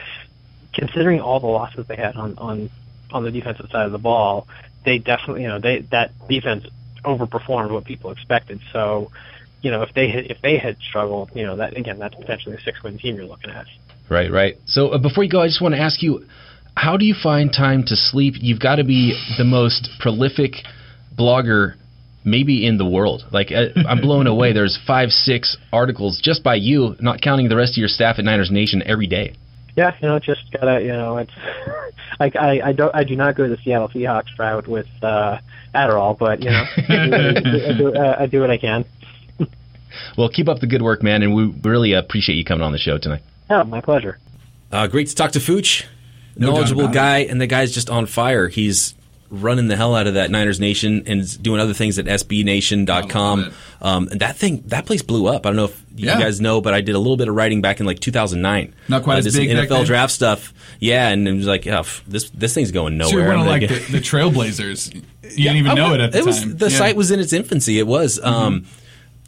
[0.74, 2.70] considering all the losses they had on on
[3.12, 4.48] on the defensive side of the ball,
[4.86, 6.66] they definitely you know they that defense
[7.04, 8.60] overperformed what people expected.
[8.72, 9.12] So,
[9.62, 12.56] you know, if they had, if they had struggled, you know, that again, that's potentially
[12.56, 13.66] a six win team you're looking at.
[14.10, 14.58] Right, right.
[14.66, 16.26] So uh, before you go, I just want to ask you,
[16.76, 18.36] how do you find time to sleep?
[18.38, 20.54] You've got to be the most prolific
[21.18, 21.76] blogger
[22.24, 23.24] maybe in the world.
[23.32, 24.54] Like uh, I'm blown away.
[24.54, 28.26] There's five, six articles just by you, not counting the rest of your staff at
[28.26, 29.36] Niners Nation every day.
[29.76, 31.32] Yeah, you know, just gotta, you know, it's
[32.20, 35.40] like I, I don't, I do not go to the Seattle Seahawks route with uh,
[35.74, 38.86] Adderall, but you know, I, do, I, do, uh, I do what I can.
[40.18, 42.78] well, keep up the good work, man, and we really appreciate you coming on the
[42.78, 43.22] show tonight.
[43.50, 44.18] Oh, my pleasure.
[44.72, 45.86] Uh, great to talk to Fooch.
[46.36, 48.48] No Knowledgeable guy, and the guy's just on fire.
[48.48, 48.94] He's
[49.32, 53.54] running the hell out of that Niners Nation and doing other things at SBNation.com.
[53.82, 55.46] Um, and that thing, that place blew up.
[55.46, 56.20] I don't know if you yeah.
[56.20, 58.76] guys know, but I did a little bit of writing back in like 2009.
[58.90, 59.50] Not quite uh, as big.
[59.50, 60.54] NFL draft stuff.
[60.80, 63.12] Yeah, and it was like, oh, this this thing's going nowhere.
[63.12, 65.04] So you're one of like the, the, Trailblazers.
[65.32, 66.58] You yeah, didn't even know it at the it was, time.
[66.58, 66.78] The yeah.
[66.78, 67.80] site was in its infancy.
[67.80, 68.20] It was.
[68.20, 68.28] Mm-hmm.
[68.28, 68.66] Um,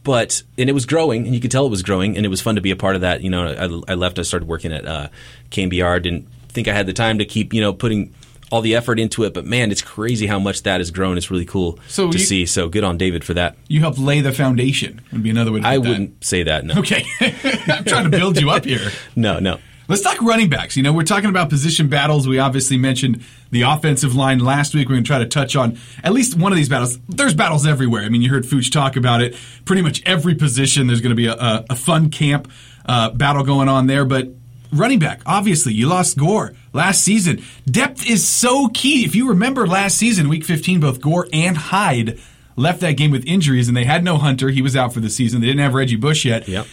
[0.04, 2.42] but and it was growing, and you could tell it was growing, and it was
[2.42, 3.22] fun to be a part of that.
[3.22, 3.48] You know,
[3.88, 4.20] I, I left.
[4.20, 5.08] I started working at uh,
[5.52, 6.02] KNBR.
[6.04, 8.14] Didn't think I had the time to keep you know putting
[8.52, 9.34] all the effort into it.
[9.34, 11.18] But man, it's crazy how much that has grown.
[11.18, 12.46] It's really cool so to you, see.
[12.46, 13.56] So good on David for that.
[13.68, 15.02] You helped lay the foundation.
[15.12, 15.62] Would be another way.
[15.62, 16.26] to I wouldn't that.
[16.26, 16.66] say that.
[16.66, 16.76] No.
[16.80, 18.92] Okay, I'm trying to build you up here.
[19.16, 19.60] no, no.
[19.90, 20.78] Let's talk running backs.
[20.78, 22.26] You know, we're talking about position battles.
[22.26, 24.88] We obviously mentioned the offensive line last week.
[24.88, 27.00] We're going to try to touch on at least one of these battles.
[27.10, 28.04] There's battles everywhere.
[28.04, 29.36] I mean, you heard Fuchs talk about it.
[29.66, 32.50] Pretty much every position, there's going to be a, a, a fun camp
[32.86, 34.06] uh, battle going on there.
[34.06, 34.30] But
[34.72, 37.44] running back, obviously, you lost Gore last season.
[37.66, 39.06] Depth is so key.
[39.06, 42.20] If you remember last season, week 15, both Gore and Hyde
[42.56, 44.50] left that game with injuries, and they had no Hunter.
[44.50, 45.42] He was out for the season.
[45.42, 46.48] They didn't have Reggie Bush yet.
[46.48, 46.68] Yep.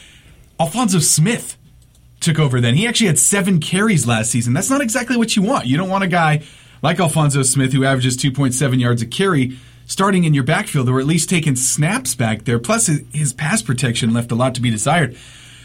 [0.59, 1.57] Alfonso Smith
[2.21, 2.75] took over then.
[2.75, 4.53] He actually had seven carries last season.
[4.53, 5.67] That's not exactly what you want.
[5.67, 6.43] You don't want a guy
[6.83, 11.07] like Alfonso Smith who averages 2.7 yards a carry starting in your backfield or at
[11.07, 12.59] least taking snaps back there.
[12.59, 15.17] Plus, his pass protection left a lot to be desired.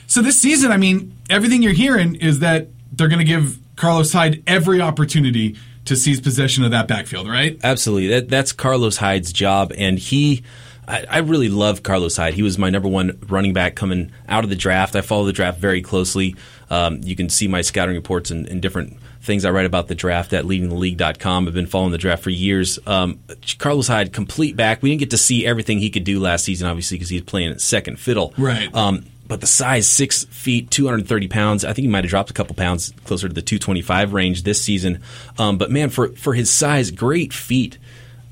[0.07, 4.11] So this season, I mean, everything you're hearing is that they're going to give Carlos
[4.13, 7.59] Hyde every opportunity to seize possession of that backfield, right?
[7.63, 8.07] Absolutely.
[8.07, 10.43] That, that's Carlos Hyde's job, and he.
[10.87, 12.35] I, I really love Carlos Hyde.
[12.35, 14.95] He was my number one running back coming out of the draft.
[14.95, 16.35] I follow the draft very closely.
[16.69, 19.95] Um, you can see my scouting reports and, and different things I write about the
[19.95, 21.47] draft at leadingtheleague.com.
[21.47, 22.77] I've been following the draft for years.
[22.85, 23.19] Um,
[23.57, 24.81] Carlos Hyde, complete back.
[24.81, 27.25] We didn't get to see everything he could do last season, obviously, because he was
[27.25, 28.33] playing second fiddle.
[28.37, 28.73] Right.
[28.73, 31.65] Um, but the size, six feet, 230 pounds.
[31.65, 34.61] I think he might have dropped a couple pounds closer to the 225 range this
[34.61, 35.01] season.
[35.37, 37.77] Um, but man, for, for his size, great feet,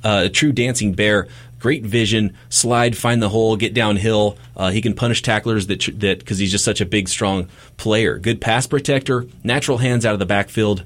[0.03, 1.27] uh, a true dancing bear,
[1.59, 4.37] great vision, slide, find the hole, get downhill.
[4.55, 8.17] Uh, he can punish tacklers that that because he's just such a big, strong player.
[8.19, 10.83] Good pass protector, natural hands out of the backfield.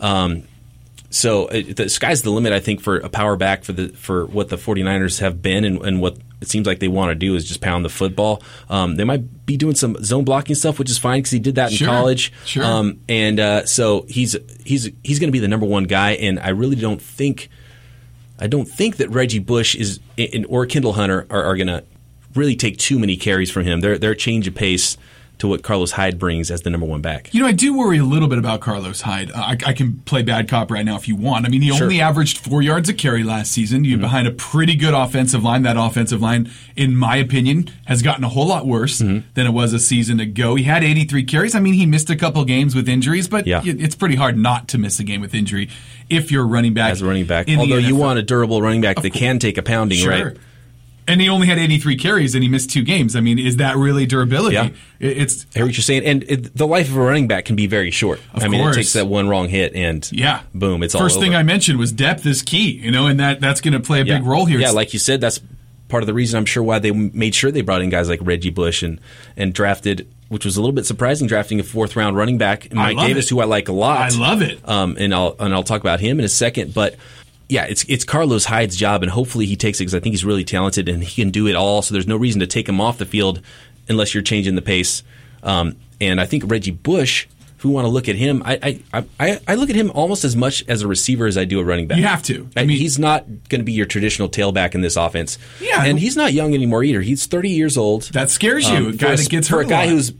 [0.00, 0.42] Um,
[1.10, 4.26] so uh, the sky's the limit, I think, for a power back for the for
[4.26, 7.34] what the 49ers have been and, and what it seems like they want to do
[7.34, 8.42] is just pound the football.
[8.68, 11.54] Um, they might be doing some zone blocking stuff, which is fine because he did
[11.54, 12.32] that in sure, college.
[12.44, 12.64] Sure.
[12.64, 16.12] Um, and uh, so he's he's he's going to be the number one guy.
[16.12, 17.48] And I really don't think
[18.38, 21.84] I don't think that Reggie Bush is in, or Kendall Hunter are, are going to
[22.34, 23.80] really take too many carries from him.
[23.80, 24.98] Their their change of pace
[25.38, 27.32] to what Carlos Hyde brings as the number one back.
[27.34, 29.30] You know, I do worry a little bit about Carlos Hyde.
[29.30, 31.44] Uh, I, I can play bad cop right now if you want.
[31.44, 31.82] I mean, he Sure.
[31.84, 33.84] only averaged four yards a carry last season.
[33.84, 35.62] You're behind a pretty good offensive line.
[35.62, 39.74] That offensive line, in my opinion, has gotten a whole lot worse than it was
[39.74, 40.54] a season ago.
[40.54, 41.54] He had 83 carries.
[41.54, 43.60] I mean, he missed a couple games with injuries, but Yeah.
[43.64, 45.68] it's pretty hard not to miss a game with injury
[46.08, 46.92] if you're running back.
[46.92, 49.62] As a running back, although you want a durable running back that can take a
[49.62, 50.10] pounding, Sure.
[50.10, 50.36] right?
[51.08, 53.14] And he only had 83 carries and he missed two games.
[53.14, 54.54] I mean, is that really durability?
[54.54, 54.70] Yeah.
[54.98, 57.54] It's I hear what you're saying, and it, the life of a running back can
[57.54, 58.20] be very short.
[58.32, 58.76] Of I mean, course.
[58.76, 61.34] it takes that one wrong hit, and yeah, boom, it's First thing.
[61.34, 64.04] I mentioned was depth is key, you know, and that that's going to play a
[64.04, 64.18] yeah.
[64.18, 64.58] big role here.
[64.58, 65.38] Yeah, like you said, that's
[65.88, 68.20] part of the reason I'm sure why they made sure they brought in guys like
[68.22, 69.00] Reggie Bush and
[69.36, 72.96] and drafted, which was a little bit surprising, drafting a fourth round running back, Mike
[72.96, 73.30] Davis, it.
[73.30, 74.12] who I like a lot.
[74.12, 74.66] I love it.
[74.68, 76.96] Um, and I'll and I'll talk about him in a second, but.
[77.48, 80.24] Yeah, it's it's Carlos Hyde's job, and hopefully he takes it because I think he's
[80.24, 81.80] really talented and he can do it all.
[81.82, 83.40] So there's no reason to take him off the field
[83.88, 85.02] unless you're changing the pace.
[85.44, 89.04] Um, and I think Reggie Bush, if we want to look at him, I, I
[89.20, 91.64] I I look at him almost as much as a receiver as I do a
[91.64, 91.98] running back.
[91.98, 92.48] You have to.
[92.56, 95.38] I I mean, he's not going to be your traditional tailback in this offense.
[95.60, 95.84] Yeah.
[95.84, 97.00] and he's not young anymore either.
[97.00, 98.04] He's 30 years old.
[98.12, 100.12] That scares you, a for guy a- that gets for hurt a a guy who's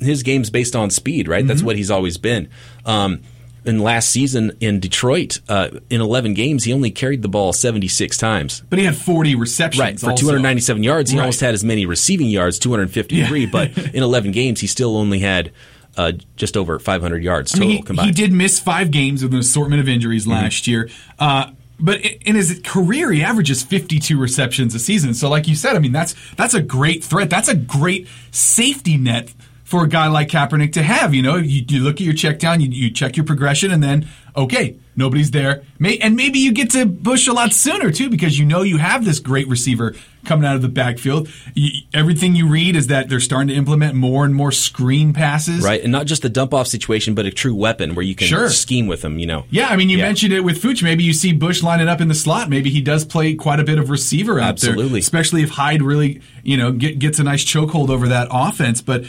[0.00, 1.40] his game's based on speed, right?
[1.40, 1.48] Mm-hmm.
[1.48, 2.48] That's what he's always been.
[2.86, 3.20] Um,
[3.64, 8.16] and last season in Detroit, uh, in 11 games, he only carried the ball 76
[8.16, 8.62] times.
[8.68, 9.80] but he had 40 receptions.
[9.80, 10.20] Right, for also.
[10.26, 11.22] 297 yards, he Right.
[11.24, 13.40] almost had as many receiving yards, 253.
[13.44, 13.48] Yeah.
[13.50, 15.52] but in 11 games, he still only had
[15.96, 18.06] uh, just over 500 yards I total mean, he, combined.
[18.06, 20.32] he did miss five games with an assortment of injuries Mm-hmm.
[20.32, 20.88] last year.
[21.18, 25.14] Uh, but in his career, he averages 52 receptions a season.
[25.14, 27.28] So, like you said, I mean, that's that's a great threat.
[27.28, 29.34] That's a great safety net
[29.72, 31.14] for a guy like Kaepernick to have.
[31.14, 33.82] You know, you, you look at your check down, you, you check your progression, and
[33.82, 34.06] then
[34.36, 35.62] okay, nobody's there.
[35.78, 38.76] May, and maybe you get to Bush a lot sooner too, because you know you
[38.76, 39.94] have this great receiver
[40.26, 41.28] coming out of the backfield.
[41.54, 45.64] You, everything you read is that they're starting to implement more and more screen passes.
[45.64, 48.26] Right, and not just the dump off situation, but a true weapon where you can
[48.28, 48.50] Sure.
[48.50, 49.18] scheme with them.
[49.18, 49.44] You know.
[49.50, 50.04] Yeah, I mean, you Yeah.
[50.04, 50.82] mentioned it with Fooch.
[50.82, 52.50] Maybe you see Bush lining up in the slot.
[52.50, 55.00] Maybe he does play quite a bit of receiver out there, Absolutely.
[55.00, 58.80] especially if Hyde really, you know, get, gets a nice chokehold over that offense.
[58.82, 59.04] But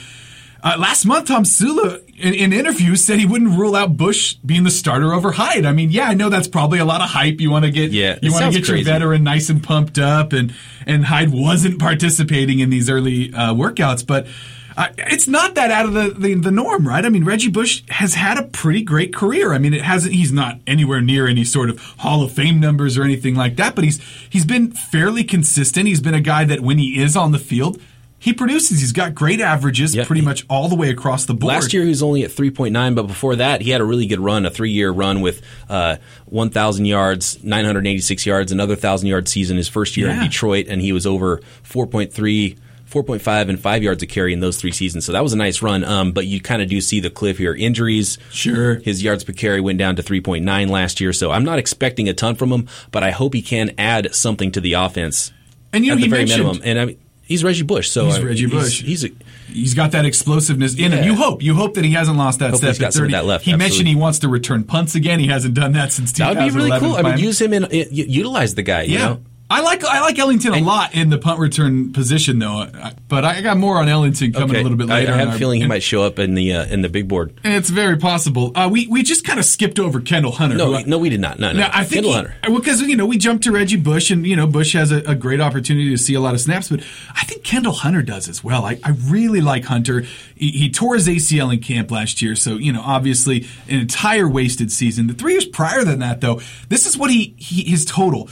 [0.63, 4.71] uh, last month, Tomsula in, in interviews said he wouldn't rule out Bush being the
[4.71, 5.65] starter over Hyde.
[5.65, 7.41] I mean, yeah, I know that's probably a lot of hype.
[7.41, 8.83] You want to get, Yeah, you want to get crazy.
[8.83, 10.53] your veteran nice and pumped up, and
[10.85, 14.27] and Hyde wasn't participating in these early uh, workouts, but.
[14.75, 17.05] Uh, it's not that out of the, the, the norm, right?
[17.05, 19.53] I mean, Reggie Bush has had a pretty great career.
[19.53, 20.15] I mean, it hasn't.
[20.15, 23.75] He's not anywhere near any sort of Hall of Fame numbers or anything like that,
[23.75, 25.87] but he's he's been fairly consistent.
[25.87, 27.79] He's been a guy that when he is on the field,
[28.23, 28.79] he produces.
[28.79, 30.05] He's got great averages, Yeah.
[30.05, 31.53] pretty much all the way across the board.
[31.53, 34.21] Last year he was only at 3.9, but before that he had a really good
[34.21, 39.67] run, a three-year run with uh, 1,000 yards, 986 yards, another 1,000 yard season his
[39.67, 42.57] first year in Detroit, and he was over 4.3.
[42.89, 45.03] 4.5 and 5 yards a carry in those three seasons.
[45.03, 45.83] So that was a nice run.
[45.83, 47.55] Um, but you kind of do see the cliff here.
[47.55, 48.19] Injuries.
[48.29, 48.75] Sure.
[48.75, 51.11] His yards per carry went down to 3.9 last year.
[51.11, 54.51] So I'm not expecting a ton from him, but I hope he can add something
[54.51, 55.33] to the offense
[55.71, 56.61] and you know, at the he very mentioned minimum.
[56.63, 57.89] And I mean, he's Reggie Bush.
[57.89, 58.81] So He's mean, Reggie Bush.
[58.83, 59.09] He's, a,
[59.47, 61.03] He's got that explosiveness in him.
[61.03, 61.41] You hope.
[61.43, 63.11] You hope that he hasn't lost that Hopefully step at 30.
[63.13, 65.19] that left, He mentioned he wants to return punts again.
[65.19, 66.95] He hasn't done that since that would be really cool.
[66.95, 68.83] I mean, use him in, uh, i- utilize the guy.
[68.83, 68.99] You Yeah.
[69.05, 69.19] know?
[69.49, 72.65] I like I like Ellington a lot in the punt return position though,
[73.07, 75.11] but I got more on Ellington coming a little bit later.
[75.11, 76.81] I, in have a our- feeling he and- might show up in the uh, in
[76.81, 77.39] the big board.
[77.43, 78.51] It's very possible.
[78.55, 80.55] Uh, we we just kind of skipped over Kendall Hunter.
[80.55, 81.37] No, we, I- no, we did not.
[81.39, 81.69] No, no.
[81.71, 82.35] I think Kendall he- Hunter.
[82.47, 84.97] well, because you know we jumped to Reggie Bush, and you know Bush has a,
[85.01, 86.79] a great opportunity to see a lot of snaps, but
[87.15, 88.65] I think Kendall Hunter does as well.
[88.65, 90.03] I, I really like Hunter.
[90.35, 94.27] He, he tore his ACL in camp last year, so you know obviously an entire
[94.27, 95.05] wasted season.
[95.05, 98.29] The three years prior than that, though, this is what he, he his total: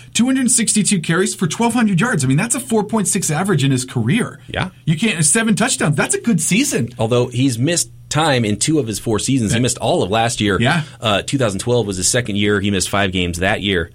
[1.01, 2.23] 262 carries for 1,200 yards.
[2.23, 4.39] I mean that's a 4.6 average in his career.
[4.47, 4.69] Yeah.
[4.85, 5.95] you can't seven touchdowns.
[5.95, 6.89] That's a good season.
[6.97, 9.53] Although he's missed time in two of his four seasons.
[9.53, 10.59] He missed all of last year.
[10.59, 10.83] Yeah.
[10.99, 12.59] Uh, 2012 was his second year.
[12.59, 13.89] He missed five games that year.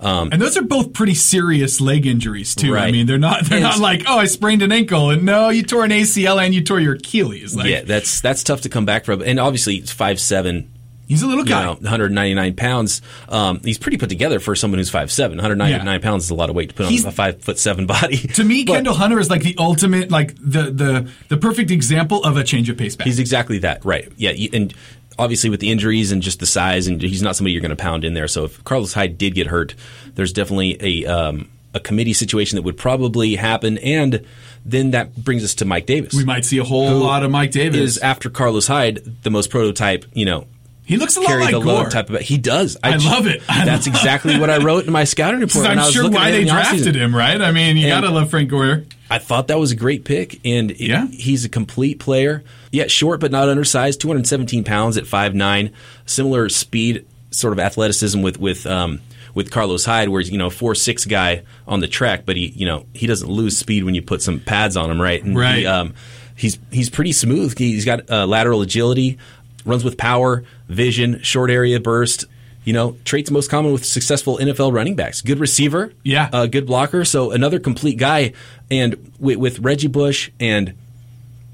[0.00, 2.74] Um, And those are both pretty serious leg injuries too.
[2.76, 5.50] I mean, they're not they're And- not like oh I sprained an ankle and no
[5.50, 7.54] you tore an ACL and you tore your Achilles.
[7.54, 9.20] Like yeah, that's that's tough to come back from.
[9.22, 10.72] And obviously, five seven.
[11.10, 11.64] He's a little You guy.
[11.64, 13.02] know, 199 pounds.
[13.28, 15.36] Um, he's pretty put together for someone who's 5'7".
[15.36, 15.98] 199 Yeah.
[15.98, 18.16] pounds is a lot of weight to put He's- on a five foot seven body.
[18.34, 22.24] to me, But- Kendall Hunter is like the ultimate, like the the the perfect example
[22.24, 23.06] of a change of pace back.
[23.06, 24.10] He's exactly that, right?
[24.16, 24.72] Yeah, and
[25.18, 27.76] obviously with the injuries and just the size, and he's not somebody you're going to
[27.76, 28.26] pound in there.
[28.28, 29.74] So if Carlos Hyde did get hurt,
[30.14, 34.24] there's definitely a um, a committee situation that would probably happen, and
[34.64, 36.14] then that brings us to Mike Davis.
[36.14, 37.80] we might see a whole lot of Mike Davis.
[37.80, 40.46] Is after Carlos Hyde the most prototype, you know.
[40.90, 41.74] He looks a lot Carry like the Gore.
[41.84, 42.20] load type of.
[42.20, 42.76] He does.
[42.82, 43.42] I love it.
[43.48, 45.66] I that's love- exactly what I wrote in my scouting report.
[45.66, 47.40] I I'm sure why they the drafted him, right?
[47.40, 48.84] I mean, you And- gotta love Frank Gore.
[49.12, 51.06] I thought that was a great pick, and it- Yeah.
[51.08, 52.44] he's a complete player.
[52.72, 55.70] Yeah, short but not undersized, 217 pounds at 5'9",
[56.06, 59.00] similar speed, sort of athleticism with with um,
[59.34, 62.48] with Carlos Hyde, where he's you know four six guy on the track, but he
[62.48, 65.22] you know he doesn't lose speed when you put some pads on him, right?
[65.22, 65.58] And Right.
[65.60, 65.94] He, um,
[66.36, 67.56] he's he's pretty smooth.
[67.58, 69.18] He's got uh, lateral agility,
[69.64, 72.24] runs with power, vision, short area burst.
[72.64, 75.22] You know, traits most common with successful NFL running backs.
[75.22, 76.28] Good receiver, Yeah.
[76.30, 77.06] uh, good blocker.
[77.06, 78.34] So another complete guy.
[78.70, 80.74] And with, with Reggie Bush and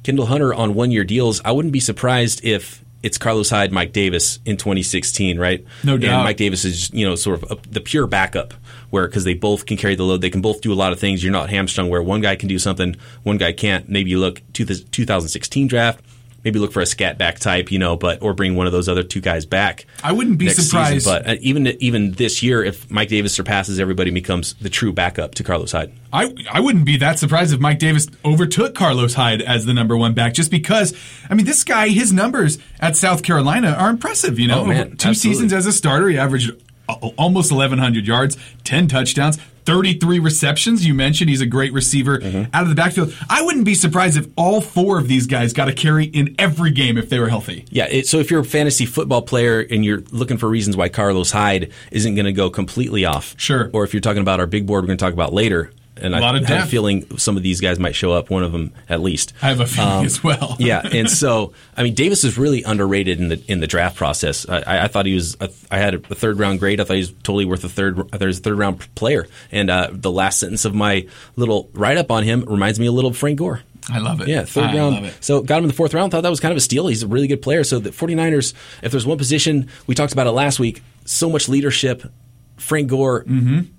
[0.03, 3.93] Kendall Hunter on one year deals, I wouldn't be surprised if it's Carlos Hyde, Mike
[3.93, 5.65] Davis in 2016, right?
[5.85, 6.25] No And doubt.
[6.25, 8.53] Mike Davis is, you know, sort of a, the pure backup
[8.91, 10.99] where because they both can carry the load, they can both do a lot of
[10.99, 11.23] things.
[11.23, 13.89] You're not hamstrung where one guy can do something, one guy can't.
[13.89, 16.01] Maybe you look to the 2016 draft,
[16.47, 18.89] maybe look for a scat back type, you know, but or bring one of those
[18.89, 19.85] other two guys back.
[20.03, 20.71] I wouldn't be next season.
[20.71, 21.05] surprised.
[21.05, 24.93] but uh, even even this year, if Mike Davis surpasses everybody, and becomes the true
[24.93, 25.93] backup to Carlos Hyde.
[26.13, 29.97] I, I wouldn't be that surprised if Mike Davis overtook Carlos Hyde as the number
[29.97, 30.95] one back, just because,
[31.29, 34.39] I mean, this guy, his numbers at South Carolina are impressive.
[34.39, 35.15] You know, Oh, man, two absolutely.
[35.15, 36.53] seasons as a starter, he averaged
[36.89, 40.87] almost 1,100 yards, 10 touchdowns, 33 receptions.
[40.87, 42.45] You mentioned he's a great receiver Mm-hmm.
[42.55, 43.13] out of the backfield.
[43.29, 46.71] I wouldn't be surprised if all four of these guys got a carry in every
[46.71, 47.65] game if they were healthy.
[47.71, 50.89] Yeah, it, so if you're a fantasy football player and you're looking for reasons why
[50.89, 53.71] Carlos Hyde isn't going to go completely off, Sure.
[53.73, 55.71] Or if you're talking about our big board, we're going to talk about later.
[55.99, 58.29] And A I lot of have a feeling some of these guys might show up.
[58.29, 59.33] One of them at least.
[59.43, 60.57] I have a feeling Um, as well.
[60.61, 64.47] yeah, and so I mean, Davis is really underrated in the in the draft process.
[64.49, 65.37] I, I- thought he was.
[65.41, 66.81] A, I had a third round grade.
[66.81, 67.99] I thought he was totally worth a third.
[67.99, 69.27] I thought he was a third round player.
[69.51, 71.07] And uh, the last sentence of my
[71.37, 73.63] little write up on him reminds me a little of Frank Gore.
[73.89, 74.27] I love it.
[74.29, 74.95] Yeah, third I round.
[74.97, 75.15] love it.
[75.21, 76.11] So got him in the fourth round.
[76.13, 76.89] Thought that was kind of a steal.
[76.89, 77.63] He's a really good player.
[77.65, 81.49] So the 49ers, if there's one position, we talked about it last week, so much
[81.49, 82.03] leadership.
[82.57, 83.25] Frank Gore,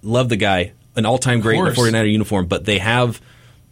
[0.04, 1.78] love the guy, an all time great in course.
[1.78, 3.22] 49er uniform, but they have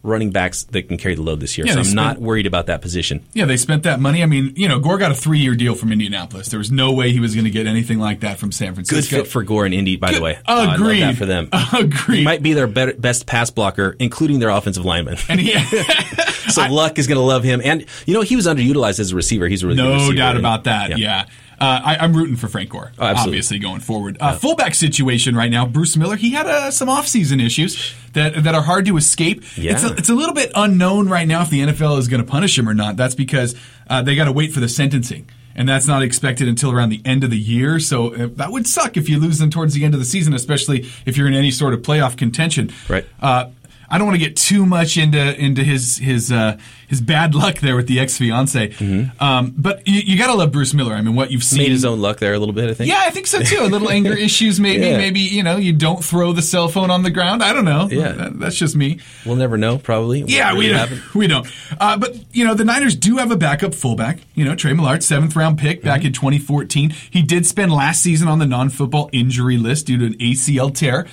[0.06, 1.66] running backs that can carry the load this year.
[1.66, 3.26] Yeah, so I'm not worried about that position.
[3.32, 4.22] Yeah, they spent that money.
[4.22, 6.48] I mean, you know, Gore got a three year deal from Indianapolis.
[6.48, 9.16] There was no way he was going to get anything like that from San Francisco.
[9.16, 10.36] Good fit for Gore and Indy, by the way.
[10.36, 11.00] Uh, I love Agreed.
[11.02, 11.48] that for them.
[11.72, 12.18] Agreed.
[12.18, 15.18] He might be their better, best pass blocker, including their offensive lineman.
[15.28, 15.58] and he,
[16.50, 17.60] so Luck is going to love him.
[17.64, 19.48] And, you know, he was underutilized as a receiver.
[19.48, 20.96] He's a really good no doubt about that.
[20.98, 21.26] Yeah.
[21.58, 24.18] Uh, I, I'm rooting for Frank Gore, Oh, obviously, going forward.
[24.20, 28.54] Uh, fullback situation right now, Bruce Miller, he had uh, some offseason issues that that
[28.54, 29.42] are hard to escape.
[29.56, 29.72] Yeah.
[29.72, 32.30] It's, a, it's a little bit unknown right now if the NFL is going to
[32.30, 32.96] punish him or not.
[32.96, 33.54] That's because
[33.88, 35.28] uh, they got to wait for the sentencing.
[35.58, 37.80] And that's not expected until around the end of the year.
[37.80, 40.34] So uh, that would suck if you lose them towards the end of the season,
[40.34, 42.70] especially if you're in any sort of playoff contention.
[42.90, 43.06] Right.
[43.18, 43.48] Uh,
[43.88, 47.58] I don't want to get too much into into his his uh, his bad luck
[47.58, 48.72] there with the ex fiance,
[49.20, 50.94] um, but you, you got to love Bruce Miller.
[50.94, 51.58] I mean, what you've seen.
[51.58, 51.62] Mm-hmm.
[51.66, 52.90] Made his own luck there a little bit, I think.
[52.90, 53.60] Yeah, I think so too.
[53.62, 54.86] A little anger issues, maybe.
[54.86, 54.96] Yeah.
[54.98, 57.42] Maybe you know you don't throw the cell phone on the ground.
[57.42, 57.88] I don't know.
[57.90, 58.12] Yeah.
[58.12, 58.98] That- that's just me.
[59.24, 60.20] We'll never know, probably.
[60.22, 60.90] Yeah, we don't.
[61.14, 61.46] We don't.
[61.80, 64.18] Uh, but you know, the Niners do have a backup fullback.
[64.34, 66.06] You know, Trey Millard, seventh round pick back Mm-hmm.
[66.08, 66.90] in 2014.
[67.10, 71.06] He did spend last season on the non-football injury list due to an ACL tear.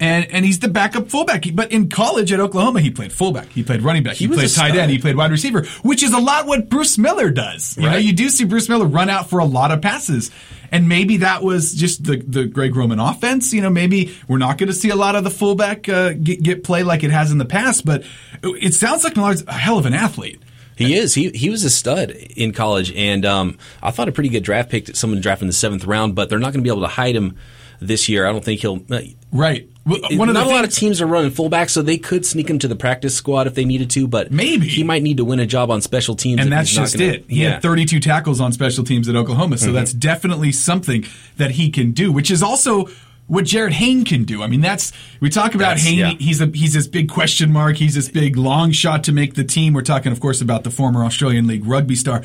[0.00, 1.44] And, and he's the backup fullback.
[1.44, 3.48] He- But in college at Oklahoma, he played fullback.
[3.48, 4.14] He played running back.
[4.14, 4.90] He, was played tight end.
[4.92, 7.76] He played wide receiver, which is a lot what Bruce Miller does.
[7.76, 10.30] You know, you do see Bruce Miller run out for a lot of passes.
[10.70, 13.52] And maybe that was just the, the Greg Roman offense.
[13.52, 16.42] You know, maybe we're not going to see a lot of the fullback uh, get,
[16.42, 17.84] get play like it has in the past.
[17.84, 18.04] But
[18.44, 20.40] it sounds like Millard's a hell of an athlete.
[20.76, 21.12] He is.
[21.14, 24.70] He he was a stud in college, and um, I thought a pretty good draft
[24.70, 24.94] pick.
[24.94, 27.16] Someone drafted in the seventh round, but they're not going to be able to hide
[27.16, 27.36] him
[27.80, 28.26] this year.
[28.26, 28.80] I don't think he'll.
[28.90, 29.68] uh, Right.
[29.84, 32.48] Well, One of not a lot of teams are running fullback, so they could sneak
[32.50, 34.06] him to the practice squad if they needed to.
[34.06, 34.68] But Maybe.
[34.68, 37.24] he might need to win a job on special teams, and that's just gonna- it.
[37.28, 37.52] He yeah.
[37.52, 41.06] had 32 tackles on special teams at Oklahoma, so that's definitely something
[41.38, 42.88] that he can do, which is also
[43.28, 44.42] what Jarryd Hayne can do.
[44.42, 45.98] I mean, that's we talk about That's- Hayne.
[45.98, 46.12] yeah.
[46.18, 47.76] He's a he's this big question mark.
[47.76, 49.72] He's this big long shot to make the team.
[49.74, 52.22] We're talking, of course, about the former Australian League rugby star.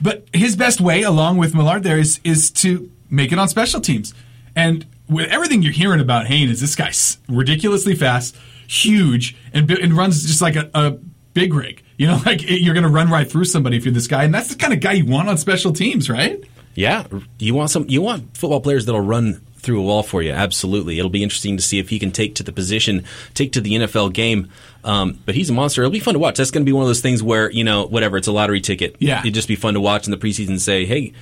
[0.00, 3.80] But his best way, along with Millard, there is is to make it on special
[3.82, 4.12] teams.
[4.56, 9.92] And with everything you're hearing about Hayne, is this guy's ridiculously fast, huge, and, and
[9.92, 10.90] runs just like a, a
[11.34, 11.82] big rig.
[11.98, 14.24] You know, like it- you're going to run right through somebody if you're this guy,
[14.24, 16.42] and that's the kind of guy you want on special teams, right?
[16.74, 17.04] Yeah,
[17.38, 17.84] you want some.
[17.88, 20.32] You want football players that'll run through a wall for you.
[20.32, 23.60] Absolutely, it'll be interesting to see if he can take to the position, take to
[23.60, 24.48] the NFL game.
[24.82, 25.82] Um, but he's a monster.
[25.82, 26.38] It'll be fun to watch.
[26.38, 28.16] That's going to be one of those things where you know, whatever.
[28.16, 28.96] It's a lottery ticket.
[29.00, 29.20] Yeah.
[29.20, 30.48] it'd just be fun to watch in the preseason.
[30.48, 31.12] and Say, hey,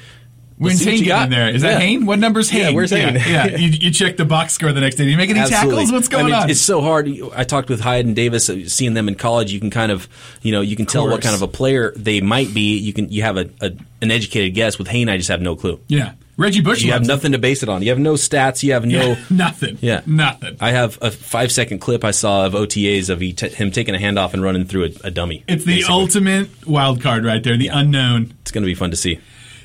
[0.61, 1.24] What Hayne got.
[1.24, 1.48] in there?
[1.48, 1.78] Is that Yeah.
[1.78, 2.06] Hayne?
[2.06, 2.74] What number's Yeah, Hayne?
[2.74, 3.14] where's Hayne?
[3.14, 3.56] Yeah, yeah.
[3.56, 5.04] You, you check the box score the next day.
[5.04, 5.70] Do you make any Absolutely.
[5.84, 5.92] tackles?
[5.92, 6.50] What's going I mean, on?
[6.50, 7.08] It's so hard.
[7.34, 9.52] I talked with Hyde and Davis, uh, seeing them in college.
[9.52, 10.06] You can kind of,
[10.42, 12.76] you know, you can tell what kind of a player they might be.
[12.76, 14.78] You can, you have a, a an educated guess.
[14.78, 15.80] With Hayne, I just have no clue.
[15.88, 16.12] Yeah.
[16.36, 17.82] Reggie Bush You have nothing to base it on.
[17.82, 18.62] You have no stats.
[18.62, 18.98] You have no.
[19.11, 19.76] Yeah, nothing.
[19.82, 20.56] Yeah, Nothing.
[20.58, 23.94] I have a five second clip I saw of OTAs of he t- him taking
[23.94, 25.44] a handoff and running through a, a dummy.
[25.46, 25.94] It's the basically.
[25.94, 28.32] ultimate wild card right there, the unknown.
[28.40, 29.18] It's going to be fun to see.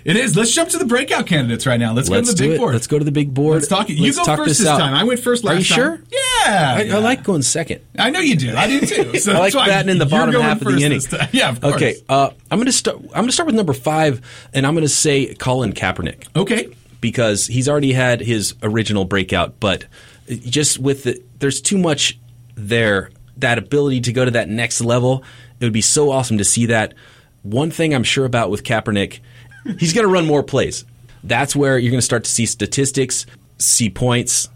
[0.06, 0.38] It is.
[0.38, 1.92] Let's jump to the breakout candidates right now.
[1.92, 2.74] Let's, Let's go to the big board.
[2.74, 3.56] Let's go to the big board.
[3.56, 3.94] Let's talk it.
[3.94, 4.78] You Let's go first this out.
[4.78, 4.94] time.
[4.94, 5.76] I went first last Are you time.
[5.76, 6.00] sure?
[6.12, 6.20] Yeah.
[6.78, 6.96] I, yeah.
[6.96, 7.82] I like going second.
[7.98, 8.56] I know you do.
[8.56, 9.18] I do too.
[9.20, 11.00] So I like batting in the bottom half of the inning.
[11.02, 11.28] time.
[11.32, 11.76] Yeah, of course.
[11.76, 12.98] Okay, uh, I'm going to start.
[12.98, 14.22] I'm going to start with number five,
[14.54, 16.68] and I'm going to say Colin Kaepernick Okay.
[17.02, 19.86] because he's already had his original breakout, but
[20.30, 22.20] just with the, there's too much
[22.54, 23.10] there.
[23.38, 25.24] That ability to go to that next level,
[25.60, 26.94] it would be so awesome to see that.
[27.42, 29.20] One thing I'm sure about with Kaepernick,
[29.80, 30.86] he's going to run more plays.
[31.24, 33.26] That's where you're going to start to see statistics,
[33.58, 34.50] see points,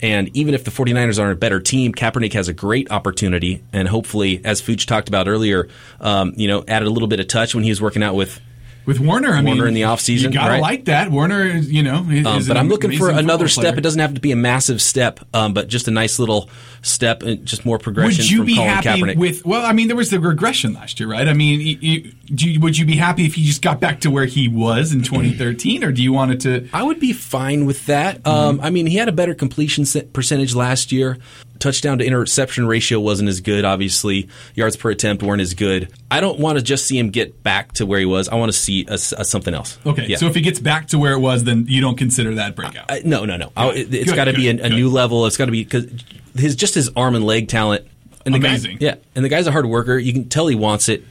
[0.00, 3.62] and even if the 49ers aren't a better team, Kaepernick has a great opportunity.
[3.72, 5.68] And hopefully, as Fooch talked about earlier,
[6.00, 8.40] um, you know, added a little bit of touch when he was working out with.
[8.86, 10.62] With Warner, I Warner mean, in the offseason, you gotta right?
[10.62, 11.10] like that.
[11.10, 13.62] Warner, is, you know, is, Um, but I'm looking for another step.
[13.64, 13.74] player.
[13.76, 16.48] It doesn't have to be a massive step, um, but just a nice little
[16.80, 19.16] step, and just more progression Would you be Colin happy Kaepernick.
[19.16, 19.44] with?
[19.44, 21.28] Well, I mean, there was the regression last year, right?
[21.28, 24.00] I mean, you, you, do you, would you be happy if he just got back
[24.02, 26.66] to where he was in 2013, or do you want it to?
[26.72, 28.26] I would be fine with that.
[28.26, 31.18] Um, I mean, he had a better completion percentage last year.
[31.58, 34.28] Touchdown to interception ratio wasn't as good, obviously.
[34.54, 35.92] Yards per attempt weren't as good.
[36.10, 38.28] I don't want to just see him get back to where he was.
[38.28, 39.78] I want to see a, a something else.
[39.86, 40.16] Okay, Yeah.
[40.18, 42.86] so if he gets back to where it was, then you don't consider that breakout.
[42.90, 43.52] I- no, no, no.
[43.56, 45.26] I- it, has got to be a, a new level.
[45.26, 45.86] It's got to be because
[46.36, 47.86] his just his arm and leg talent.
[48.26, 48.78] And the guy- Amazing.
[48.80, 49.96] yeah, and the guy's a hard worker.
[49.98, 51.02] You can tell he wants it.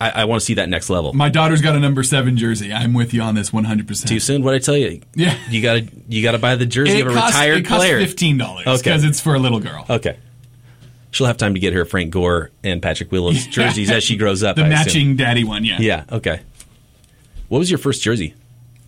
[0.00, 1.12] I, I want to see that next level.
[1.12, 2.72] My daughter's got a number seven jersey.
[2.72, 3.88] I'm with you on this 100.
[3.88, 4.42] percent Too soon?
[4.44, 5.00] What I tell you?
[5.14, 5.36] Yeah.
[5.50, 7.66] you got to you got to buy the jersey It of a costs, retired it
[7.66, 7.98] costs player.
[8.00, 8.76] fifteen dollars Okay.
[8.82, 9.84] because it's for a little girl.
[9.90, 10.16] Okay.
[11.10, 14.42] She'll have time to get her Frank Gore and Patrick Willis jerseys as she grows
[14.42, 14.56] up.
[14.56, 14.74] the I assume.
[14.78, 15.78] matching daddy one, yeah.
[15.80, 16.04] Yeah.
[16.12, 16.40] Okay.
[17.48, 18.34] What was your first jersey?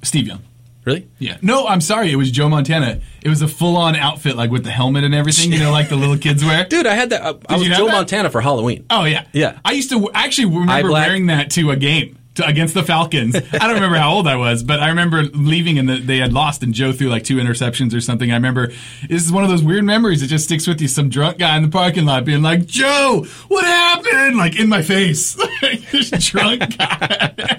[0.02, 0.42] Steve Young.
[0.84, 1.08] Really?
[1.18, 1.36] Yeah.
[1.42, 2.10] No, I'm sorry.
[2.10, 3.00] It was Joe Montana.
[3.22, 5.88] It was a full on outfit, like with the helmet and everything, you know, like
[5.90, 6.64] the little kids wear.
[6.64, 7.22] Dude, I had that.
[7.22, 7.92] Uh, I, I was Joe that?
[7.92, 8.86] Montana for Halloween.
[8.88, 9.26] Oh, yeah.
[9.32, 9.58] Yeah.
[9.64, 12.16] I used to w- actually remember wearing that to a game.
[12.36, 13.34] To, against the Falcons.
[13.34, 16.32] I don't remember how old I was, but I remember leaving and the, they had
[16.32, 18.30] lost, and Joe threw like two interceptions or something.
[18.30, 18.68] I remember
[19.08, 20.86] this is one of those weird memories that just sticks with you.
[20.86, 24.80] Some drunk guy in the parking lot being like, "Joe, what happened?" Like in my
[24.80, 25.34] face,
[25.90, 27.58] this drunk guy.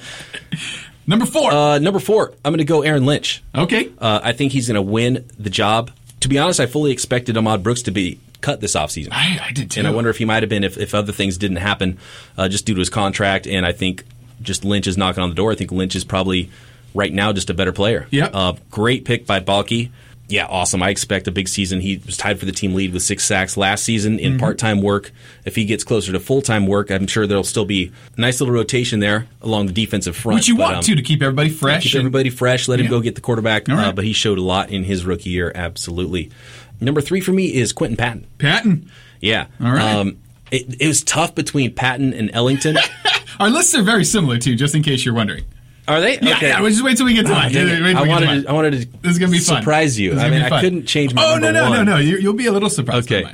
[1.12, 1.52] Number four.
[1.52, 3.44] Uh, number four, I'm going to go Aaron Lynch.
[3.54, 3.92] okay.
[4.00, 5.92] Uh, I think he's going to win the job.
[6.22, 9.10] To be honest, I fully expected Ahmad Brooks to be cut this offseason.
[9.12, 9.82] I, I did too.
[9.82, 11.98] And I wonder if he might have been if, if other things didn't happen
[12.38, 13.46] uh, just due to his contract.
[13.46, 14.06] And I think
[14.42, 15.52] just Lynch is knocking on the door.
[15.52, 16.50] I think Lynch is probably
[16.94, 18.08] right now just a better player.
[18.12, 18.32] Yep.
[18.34, 19.90] Uh, great pick by Baalke.
[20.32, 20.82] Yeah, awesome.
[20.82, 21.82] I expect a big season.
[21.82, 24.26] He was tied for the team lead with six sacks last season Mm-hmm.
[24.34, 25.12] in part time work.
[25.46, 28.40] If he gets closer to full time work, I'm sure there'll still be a nice
[28.40, 30.36] little rotation there along the defensive front.
[30.36, 31.84] Which you But, want um, to to keep everybody fresh.
[31.84, 32.68] keep and- everybody fresh.
[32.68, 33.68] Let him go get the quarterback.
[33.70, 33.88] All right.
[33.88, 35.52] Uh, but he showed a lot in his rookie year.
[35.54, 36.32] Absolutely.
[36.80, 38.26] Number three for me is Quinton Patton.
[38.38, 38.90] Patton.
[39.20, 39.48] Yeah.
[39.60, 39.96] All right.
[39.96, 40.18] Um,
[40.50, 42.78] it, it was tough between Patton and Ellington.
[43.40, 45.44] Our lists are very similar too, just in case you're wondering.
[45.92, 46.20] Are they?
[46.20, 46.48] Yeah, okay.
[46.50, 46.62] yeah.
[46.62, 47.52] We'll just wait till we get to Ah, mine.
[47.54, 48.44] dang Wait I to wanted mine.
[48.44, 49.62] to, I wanted to This is gonna be fun.
[49.62, 50.18] surprise you.
[50.20, 51.46] I mean, I couldn't change my mind.
[51.46, 51.86] Oh no no one.
[51.86, 51.98] no no!
[51.98, 53.12] You, you'll be a little surprised.
[53.12, 53.30] Okay.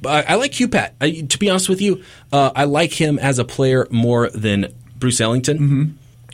[0.00, 0.94] But I, I like Hugh Pat.
[1.00, 2.02] I, to be honest with you,
[2.32, 4.66] uh, I like him as a player more than
[4.98, 5.58] Bruce Ellington.
[5.58, 5.84] Mm-hmm.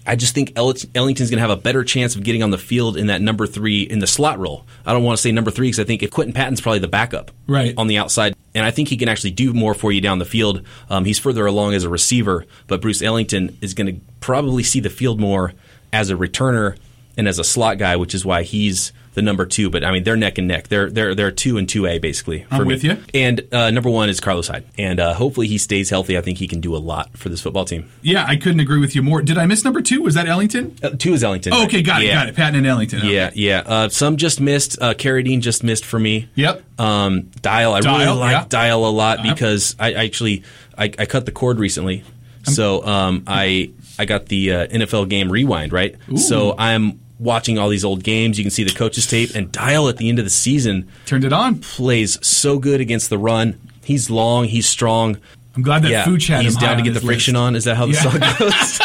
[0.07, 2.57] I just think Ell- Ellington's going to have a better chance of getting on the
[2.57, 4.64] field in that number three in the slot role.
[4.87, 6.89] I don't want to say number three because I think if Quinton Patton's probably the
[6.89, 7.74] backup Right.
[7.76, 10.24] on the outside, and I think he can actually do more for you down the
[10.24, 10.62] field.
[10.89, 14.81] Um, he's further along as a receiver, but Bruce Ellington is going to probably see
[14.81, 15.53] the field more
[15.93, 16.76] as a returner
[17.16, 19.68] and as a slot guy, which is why he's the number two.
[19.68, 20.68] But I mean, they're neck and neck.
[20.68, 22.45] They're they're they're two and two A basically.
[22.45, 22.74] For I'm me.
[22.74, 22.97] with you.
[23.12, 26.16] And uh, number one is Carlos Hyde, and uh, hopefully he stays healthy.
[26.16, 27.91] I think he can do a lot for this football team.
[28.03, 29.20] Yeah, I couldn't agree with you more.
[29.20, 30.03] Did I miss number two?
[30.03, 30.76] Was that Ellington?
[30.80, 31.53] Uh, two is Ellington.
[31.53, 32.36] Oh, okay, got it, got it.
[32.36, 33.01] Patton and Ellington.
[33.01, 33.12] Okay.
[33.12, 33.62] Yeah, yeah.
[33.66, 34.80] Uh, some just missed.
[34.80, 36.28] Uh, Carradine just missed for me.
[36.36, 36.62] Yep.
[36.80, 38.47] Um, Dial, I Dial, really like yeah.
[38.49, 40.45] Dial a lot because I I actually
[40.76, 42.05] I, I cut the cord recently,
[42.45, 45.97] so um, I I got the uh, NFL game rewind right.
[46.17, 48.39] So I'm watching all these old games.
[48.39, 51.25] You can see the coaches tape and Dial at the end of the season Turned
[51.25, 51.61] it on.
[51.61, 53.59] plays so good against the run.
[53.83, 54.45] He's long.
[54.45, 55.19] He's strong.
[55.57, 57.57] I'm glad that yeah, Fooch had he's down to get the his friction on.
[57.57, 58.03] Is that how the Yeah.
[58.03, 58.81] song goes?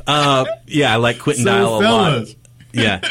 [0.06, 2.26] uh, yeah, I like Quinton So, Dial a lot.
[2.74, 3.00] Yeah.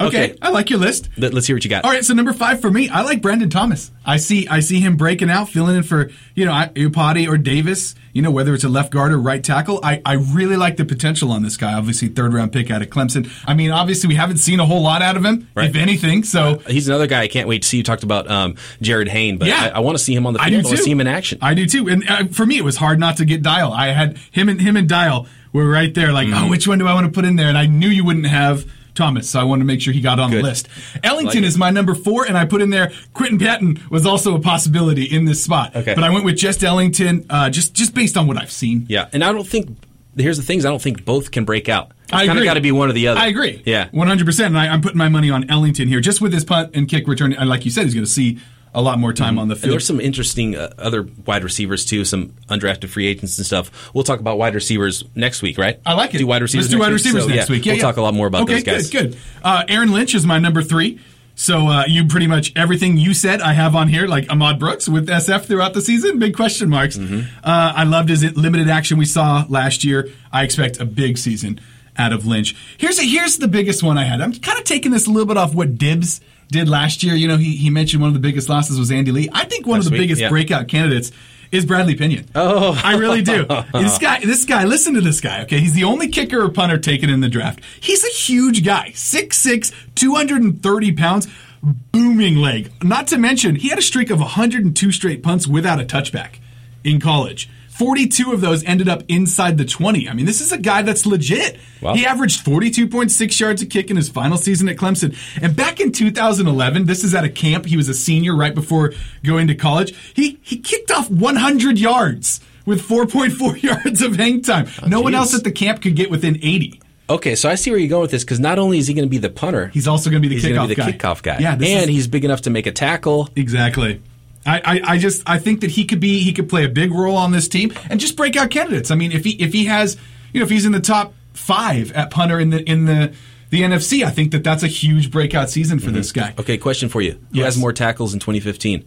[0.00, 0.38] Okay, Okay.
[0.42, 1.08] I like your list.
[1.16, 1.84] Let, us hear what you got.
[1.84, 3.90] All right, so number five for me, I like Brandon Thomas.
[4.04, 7.94] I see, I see him breaking out, filling in for you know Iupati or Davis.
[8.12, 9.80] You know whether it's a left guard or right tackle.
[9.82, 11.72] I, I really like the potential on this guy.
[11.74, 13.30] Obviously, third round pick out of Clemson.
[13.46, 15.70] I mean, obviously we haven't seen a whole lot out of him, Right.
[15.70, 16.22] if anything.
[16.24, 17.78] So He's another guy I can't wait to see.
[17.78, 19.70] You talked about um, Jarryd Hayne, but Yeah.
[19.74, 20.62] I, I want to see him on the I field.
[20.62, 21.38] do I, want to see him in action.
[21.42, 21.88] I do too.
[21.88, 23.72] And uh, for me, it was hard not to get Dial.
[23.72, 26.12] I had him and him and Dial were right there.
[26.12, 26.44] Like, Mm-hmm.
[26.46, 27.48] oh, which one do I want to put in there?
[27.48, 30.20] And I knew you wouldn't have Thomas, so I wanted to make sure he got
[30.20, 30.40] on Good.
[30.40, 30.68] the list.
[31.02, 34.34] Ellington Like is my number four, and I put in there Quinton Patton was also
[34.34, 35.74] a possibility in this spot.
[35.74, 35.94] Okay.
[35.94, 38.84] But I went with just Ellington, uh, just just based on what I've seen.
[38.88, 39.78] Yeah, and I don't think.
[40.16, 40.66] Here's the things.
[40.66, 41.92] I don't think both can break out.
[42.02, 42.44] It's I kind of agree.
[42.46, 43.20] got to be one or the other.
[43.20, 43.62] I agree.
[43.64, 43.88] Yeah.
[43.90, 44.46] 100%.
[44.46, 46.00] And I, I'm putting my money on Ellington here.
[46.00, 48.40] Just with his punt and kick return, and like you said, he's going to see
[48.74, 49.72] a lot more time on the And field.
[49.72, 53.92] there's some interesting uh, other wide receivers too, some undrafted free agents and stuff.
[53.94, 55.80] We'll talk about wide receivers next week, right?
[55.86, 56.18] I like it.
[56.18, 56.66] Do wide receivers.
[56.66, 56.92] Let's do next wide week?
[56.94, 57.66] receivers So, next yeah, week.
[57.66, 57.82] Yeah, we'll yeah.
[57.82, 58.90] talk a lot more about okay, those guys.
[58.90, 59.20] Good, good.
[59.42, 61.00] Uh, Aaron Lynch is my number three.
[61.34, 64.88] So uh, you pretty much everything you said I have on here, like Ahmad Brooks
[64.88, 66.18] with SF throughout the season.
[66.18, 66.98] Big question marks.
[66.98, 67.20] Mm-hmm.
[67.44, 70.08] Uh, I loved his limited action we saw last year.
[70.32, 71.60] I expect a big season
[71.96, 72.56] out of Lynch.
[72.76, 74.20] Here's a, here's the biggest one I had.
[74.20, 76.20] I'm kind of taking this a little bit off what Dibbs
[76.50, 77.14] did last year.
[77.14, 79.28] You know, he he mentioned one of the biggest losses was Andy Lee.
[79.32, 80.28] I think one Last of the week, biggest yeah.
[80.28, 81.12] breakout candidates
[81.50, 82.26] is Bradley Pinion.
[82.34, 83.44] Oh, I really do.
[83.72, 84.64] this guy, this guy.
[84.64, 85.42] Listen to this guy.
[85.42, 87.60] Okay, he's the only kicker or punter taken in the draft.
[87.80, 91.28] He's a huge guy, 6'6", 230 pounds,
[91.62, 92.70] booming leg.
[92.82, 96.38] Not to mention, he had a streak of 102 straight punts without a touchback
[96.84, 97.48] in college.
[97.78, 100.08] 42 of those ended up inside the 20.
[100.08, 101.58] I mean, this is a guy that's legit.
[101.80, 101.94] Wow.
[101.94, 105.16] He averaged 42.6 yards a kick in his final season at Clemson.
[105.40, 107.66] And back in 2011, this is at a camp.
[107.66, 109.94] He was a senior right before going to college.
[110.14, 114.66] He he kicked off 100 yards with 4.4 yards of hang time.
[114.82, 116.80] Oh, no one else at the camp could get within 80.
[117.10, 119.06] Okay, so I see where you're going with this because not only is he going
[119.06, 120.92] to be the punter, He's also going to be the he's kickoff be the guy.
[120.92, 121.38] kickoff guy.
[121.38, 123.30] Yeah, and is- he's big enough to make a tackle.
[123.34, 124.02] Exactly.
[124.48, 126.92] I, I, I just I think that he could be he could play a big
[126.92, 128.90] role on this team and just break out candidates.
[128.90, 129.96] I mean, if he if he has
[130.32, 133.14] you know if he's in the top five at punter in the in the
[133.50, 135.94] the NFC, I think that that's a huge breakout season for mm-hmm.
[135.94, 136.34] this guy.
[136.38, 137.44] Okay, question for you: Who Yes.
[137.46, 138.86] has more tackles in 2015,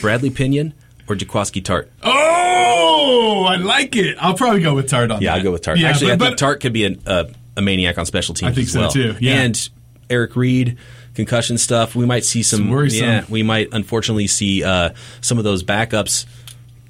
[0.00, 0.74] Bradley Pinion
[1.08, 1.88] or Jaquiski Tartt?
[2.02, 4.16] Oh, I like it.
[4.20, 5.38] I'll probably go with Tartt on Yeah, that.
[5.38, 5.78] I'll go with Tartt.
[5.78, 8.34] Yeah, Actually, but, I think Tartt could be a, a, uh, a maniac on special
[8.34, 8.52] teams.
[8.52, 8.90] I think so, well.
[8.90, 9.40] too, yeah.
[9.40, 9.68] And
[10.10, 10.78] Eric Reid,
[11.14, 11.94] concussion stuff.
[11.94, 12.68] We might see some.
[12.88, 14.90] Yeah, we might unfortunately see uh,
[15.20, 16.26] some of those backups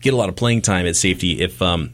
[0.01, 1.93] get a lot of playing time at safety if um,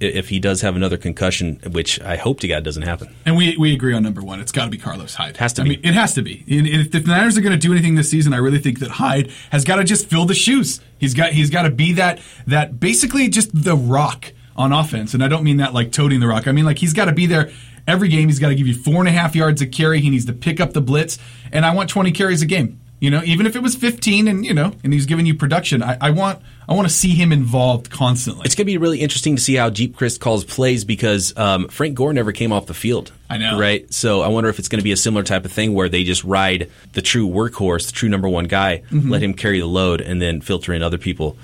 [0.00, 3.14] if he does have another concussion, which I hope to God doesn't happen.
[3.24, 4.40] And we, we agree on number one.
[4.40, 5.36] It's got to be Carlos Hyde.
[5.36, 5.70] Has to I be.
[5.70, 6.44] mean, it has to be.
[6.50, 8.90] And if the Niners are going to do anything this season, I really think that
[8.90, 10.80] Hyde has got to just fill the shoes.
[10.98, 15.14] He's got he's got to be that that basically just the rock on offense.
[15.14, 16.46] And I don't mean that like toting the rock.
[16.48, 17.50] I mean like he's got to be there
[17.86, 18.28] every game.
[18.28, 20.00] He's got to give you four and a half yards a carry.
[20.00, 21.18] He needs to pick up the blitz.
[21.52, 22.78] And I want twenty carries a game.
[23.00, 25.82] You know, even if it was fifteen, and you know, and he's giving you production,
[25.82, 28.42] I, I want I want to see him involved constantly.
[28.44, 31.66] It's going to be really interesting to see how Geep Chryst calls plays because um,
[31.66, 33.10] Frank Gore never came off the field.
[33.28, 33.58] I know.
[33.58, 33.92] Right?
[33.92, 36.04] So I wonder if it's going to be a similar type of thing where they
[36.04, 39.10] just ride the true workhorse, the true number one guy, Mm-hmm.
[39.10, 41.36] let him carry the load, and then filter in other people,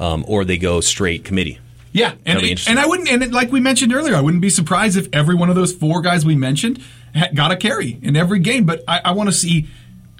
[0.00, 1.60] um, or they go straight committee.
[1.94, 2.72] Yeah, and, interesting.
[2.72, 5.36] and I wouldn't, and it, like we mentioned earlier, I wouldn't be surprised if every
[5.36, 6.82] one of those four guys we mentioned
[7.14, 8.64] ha- got a carry in every game.
[8.64, 9.68] But I, I want to see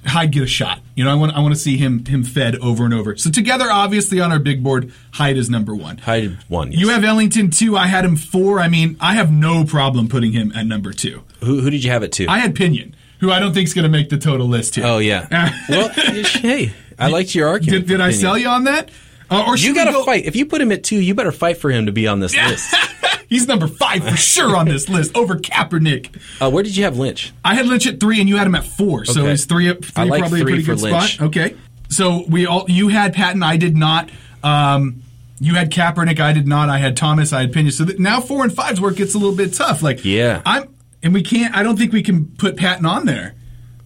[0.07, 0.81] Hyde get a shot.
[0.95, 3.17] You know, I want I want to see him him fed over and over.
[3.17, 5.99] So together, obviously on our big board, Hyde is number one.
[5.99, 6.71] Hyde one.
[6.71, 6.81] yes.
[6.81, 7.77] You have Ellington two.
[7.77, 8.61] I had him four.
[8.61, 11.25] I mean, I have no problem putting him at number two.
[11.41, 12.27] who, who did you have it to?
[12.29, 14.85] I had Pinion, who I don't think is going to make the total list here.
[14.87, 15.27] oh yeah.
[15.69, 17.89] well, hey, I liked your argument.
[17.89, 18.91] did, did I sell you on that?
[19.35, 20.25] Uh, or You got to go- fight.
[20.25, 22.35] If you put him at two, you better fight for him to be on this
[22.37, 22.75] list.
[23.29, 26.15] He's number five for sure on this list over Kaepernick.
[26.41, 27.33] Uh, where did you have Lynch?
[27.45, 29.05] I had Lynch at three, and you had him at four.
[29.07, 29.33] So Okay.
[29.33, 31.15] is three, three I like probably three a pretty good Lynch.
[31.15, 31.27] spot?
[31.29, 31.57] Okay.
[31.89, 34.11] So we all you had Patton, I did not.
[34.43, 35.03] Um,
[35.41, 36.69] you had Kaepernick, I did not.
[36.69, 37.71] I had Thomas, I had Pena.
[37.73, 39.83] So that now four and five is where it gets a little bit tough.
[39.83, 40.43] Like Yeah.
[40.47, 40.69] I'm,
[41.03, 41.55] and we can't.
[41.57, 43.35] I don't think we can put Patton on there.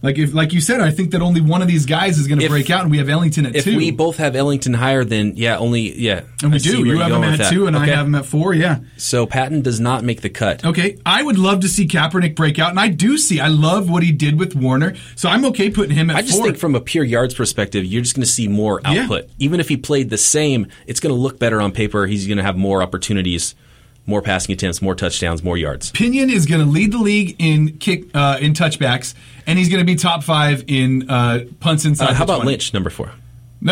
[0.01, 2.39] Like if, like you said, I think that only one of these guys is going
[2.39, 3.75] to break out, and we have Ellington at If two.
[3.75, 6.21] we both have Ellington higher, then yeah, only yeah.
[6.41, 6.85] and we I do.
[6.85, 7.51] You have him at that.
[7.51, 8.53] two, and I have him at four.
[8.53, 8.79] Yeah.
[8.95, 10.63] So Patton does not make the cut.
[10.63, 13.41] Okay, I would love to see Kaepernick break out, and I do see.
[13.41, 16.35] I love what he did with Warner, so I'm okay putting him at I just
[16.37, 16.45] four.
[16.45, 19.01] think from a pure yards perspective, you're just going to see more Yeah.
[19.03, 19.29] output.
[19.37, 22.05] Even if he played the same, it's going to look better on paper.
[22.07, 23.53] He's going to have more opportunities,
[24.05, 25.91] more passing attempts, more touchdowns, more yards.
[25.91, 29.13] Pinion is going to lead the league in kick uh, in touchbacks,
[29.49, 32.11] and he's going to be top five in uh, punts inside.
[32.11, 32.51] Uh, how about 20.
[32.51, 33.11] Lynch, number four?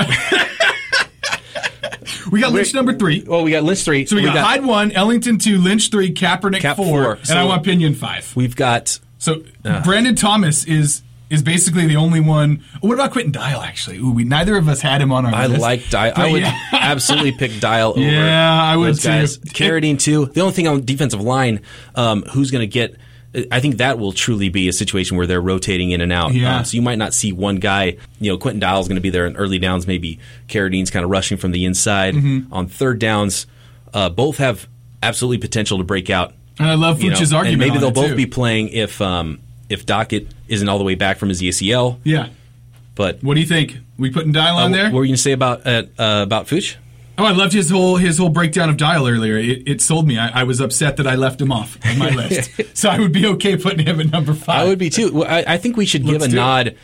[2.31, 3.23] We got Lynch number three.
[3.25, 4.05] Well, we got Lynch three.
[4.05, 7.11] So we, got, Hyde one, Ellington two, Lynch three, Kaepernick Cap four, four.
[7.13, 8.33] and So- I want Pinion five.
[8.35, 9.43] We've got So
[9.83, 12.63] Brandon Thomas is is basically the only one.
[12.81, 13.61] What about Quinton Dial?
[13.61, 15.61] Actually, Ooh, we neither of us had him on our I list.
[15.61, 16.13] like Dial.
[16.15, 16.57] I would yeah.
[16.73, 18.01] absolutely pick Dial over.
[18.01, 19.37] Yeah, I would those guys.
[19.37, 19.43] too.
[19.51, 20.25] Carradine too.
[20.27, 21.61] The only thing on defensive line,
[21.95, 22.97] um, who's going to get?
[23.51, 26.33] I think that will truly be a situation where they're rotating in and out.
[26.33, 26.57] Yeah.
[26.57, 27.97] Um, so you might not see one guy.
[28.19, 29.85] You know, Quinton Dial's going to be there in early downs.
[29.87, 32.53] Maybe Carradine's kind of rushing from the inside Mm-hmm.
[32.53, 33.45] on third downs.
[33.93, 34.67] Uh, both have
[35.03, 36.33] absolutely potential to break out.
[36.59, 37.47] And I love you know, argument.
[37.49, 38.15] and maybe they'll both too.
[38.15, 41.99] be playing if um, if Dockett isn't all the way back from his ACL.
[42.03, 42.29] Yeah.
[42.95, 43.77] But What do you think?
[43.99, 44.85] We putting Dial on uh, there?
[44.85, 46.75] what were you going to say about uh, uh, about Fooch?
[47.19, 49.37] Oh, I loved his whole his whole breakdown of Dial earlier.
[49.37, 50.17] It, it sold me.
[50.19, 53.11] I, I was upset that I left him off on my list, so I would
[53.11, 54.61] be okay putting him at number five.
[54.61, 55.11] I would be too.
[55.13, 56.39] Well, I, I think we should give Let's a do it.
[56.39, 56.75] nod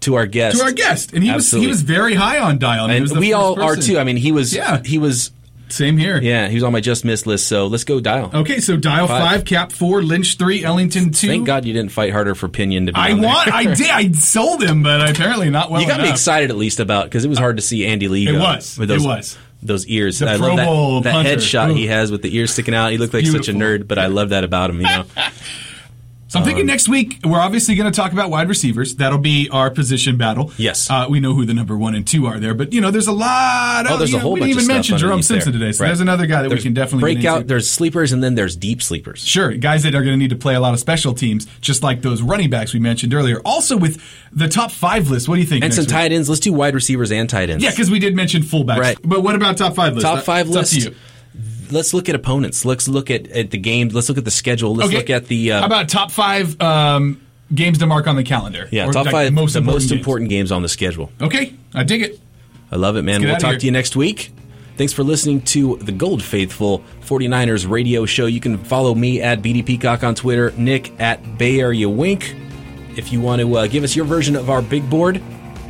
[0.00, 0.58] to our guest.
[0.58, 2.84] to our guest, and he was he was very high on Dial.
[2.84, 3.98] I mean, and we all are too.
[3.98, 4.54] I mean, he was.
[4.54, 4.82] Yeah.
[4.84, 5.32] he was.
[5.70, 6.18] Same here.
[6.18, 7.46] Yeah, he was on my just missed list.
[7.46, 8.30] So let's go dial.
[8.32, 9.22] Okay, so Dial Five.
[9.22, 11.26] five, Cap four, Lynch three, Ellington two.
[11.28, 12.98] Thank God you didn't fight harder for Pinion to be.
[12.98, 13.28] I on there.
[13.28, 13.52] want.
[13.52, 13.90] I did.
[13.90, 16.14] I sold him, but apparently not well You got me enough.
[16.14, 18.26] excited at least about because it was hard to see Andy Lee.
[18.28, 18.78] It was.
[18.78, 19.38] With It those, was.
[19.62, 20.20] Those ears.
[20.20, 22.92] The I Pro love that, that headshot he has with the ears sticking out.
[22.92, 24.80] He looked like such a nerd, but I love that about him.
[24.80, 25.04] You know.
[26.30, 28.96] So I'm thinking Um, next week we're obviously going to talk about wide receivers.
[28.96, 30.52] That'll be our position battle.
[30.58, 30.90] Yes.
[30.90, 33.06] uh, we know who the number one and two are there, but you know there's
[33.06, 33.86] a lot.
[33.86, 35.60] Of, Oh, there's a know, whole we bunch didn't even mention Jerome Simpson there.
[35.60, 35.88] today, so Right.
[35.88, 37.36] there's another guy that There's we can definitely get breakout.
[37.38, 37.48] into.
[37.48, 39.20] There's sleepers and then there's deep sleepers.
[39.26, 41.82] Sure, guys that are going to need to play a lot of special teams, just
[41.82, 43.40] like those running backs we mentioned earlier.
[43.46, 43.98] Also with
[44.30, 45.64] the top five list, what do you think?
[45.64, 45.90] And some week?
[45.90, 46.28] tight ends.
[46.28, 47.64] Let's do wide receivers and tight ends.
[47.64, 48.76] Yeah, because we did mention fullbacks.
[48.78, 48.98] Right.
[49.02, 50.04] But what about top five list?
[50.04, 50.74] top That- five it's up list.
[50.74, 50.94] to you.
[51.70, 52.64] Let's look at opponents.
[52.64, 53.94] Let's look at, at the games.
[53.94, 54.74] Let's look at the schedule.
[54.74, 54.98] Let's Okay.
[54.98, 55.52] look at the.
[55.52, 57.20] Uh, How about top five um,
[57.54, 58.68] games to mark on the calendar?
[58.70, 59.98] yeah, Or, top like, five most the important most games.
[60.00, 61.10] important games on the schedule.
[61.20, 62.20] Okay, I dig it.
[62.70, 63.22] I love it, man.
[63.22, 63.58] We'll talk here.
[63.60, 64.32] to you next week.
[64.76, 68.26] Thanks for listening to the Gold Faithful 49ers radio show.
[68.26, 72.36] You can follow me at BD Peacock on Twitter, Nick at Bay Area Wink.
[72.96, 75.20] If you want to uh, give us your version of our big board,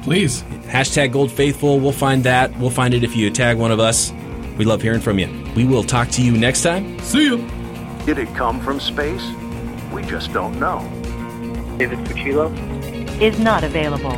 [0.03, 0.43] Please.
[0.67, 1.79] hashtag Gold Faithful.
[1.81, 2.55] We'll find that.
[2.59, 4.13] We'll find it if you tag one of us.
[4.59, 5.29] We love hearing from you.
[5.55, 6.99] We will talk to you next time.
[6.99, 7.37] See you.
[8.05, 9.25] Did it come from space?
[9.93, 10.81] We just don't know.
[11.79, 12.53] David Fucillo.
[13.23, 14.17] is not available.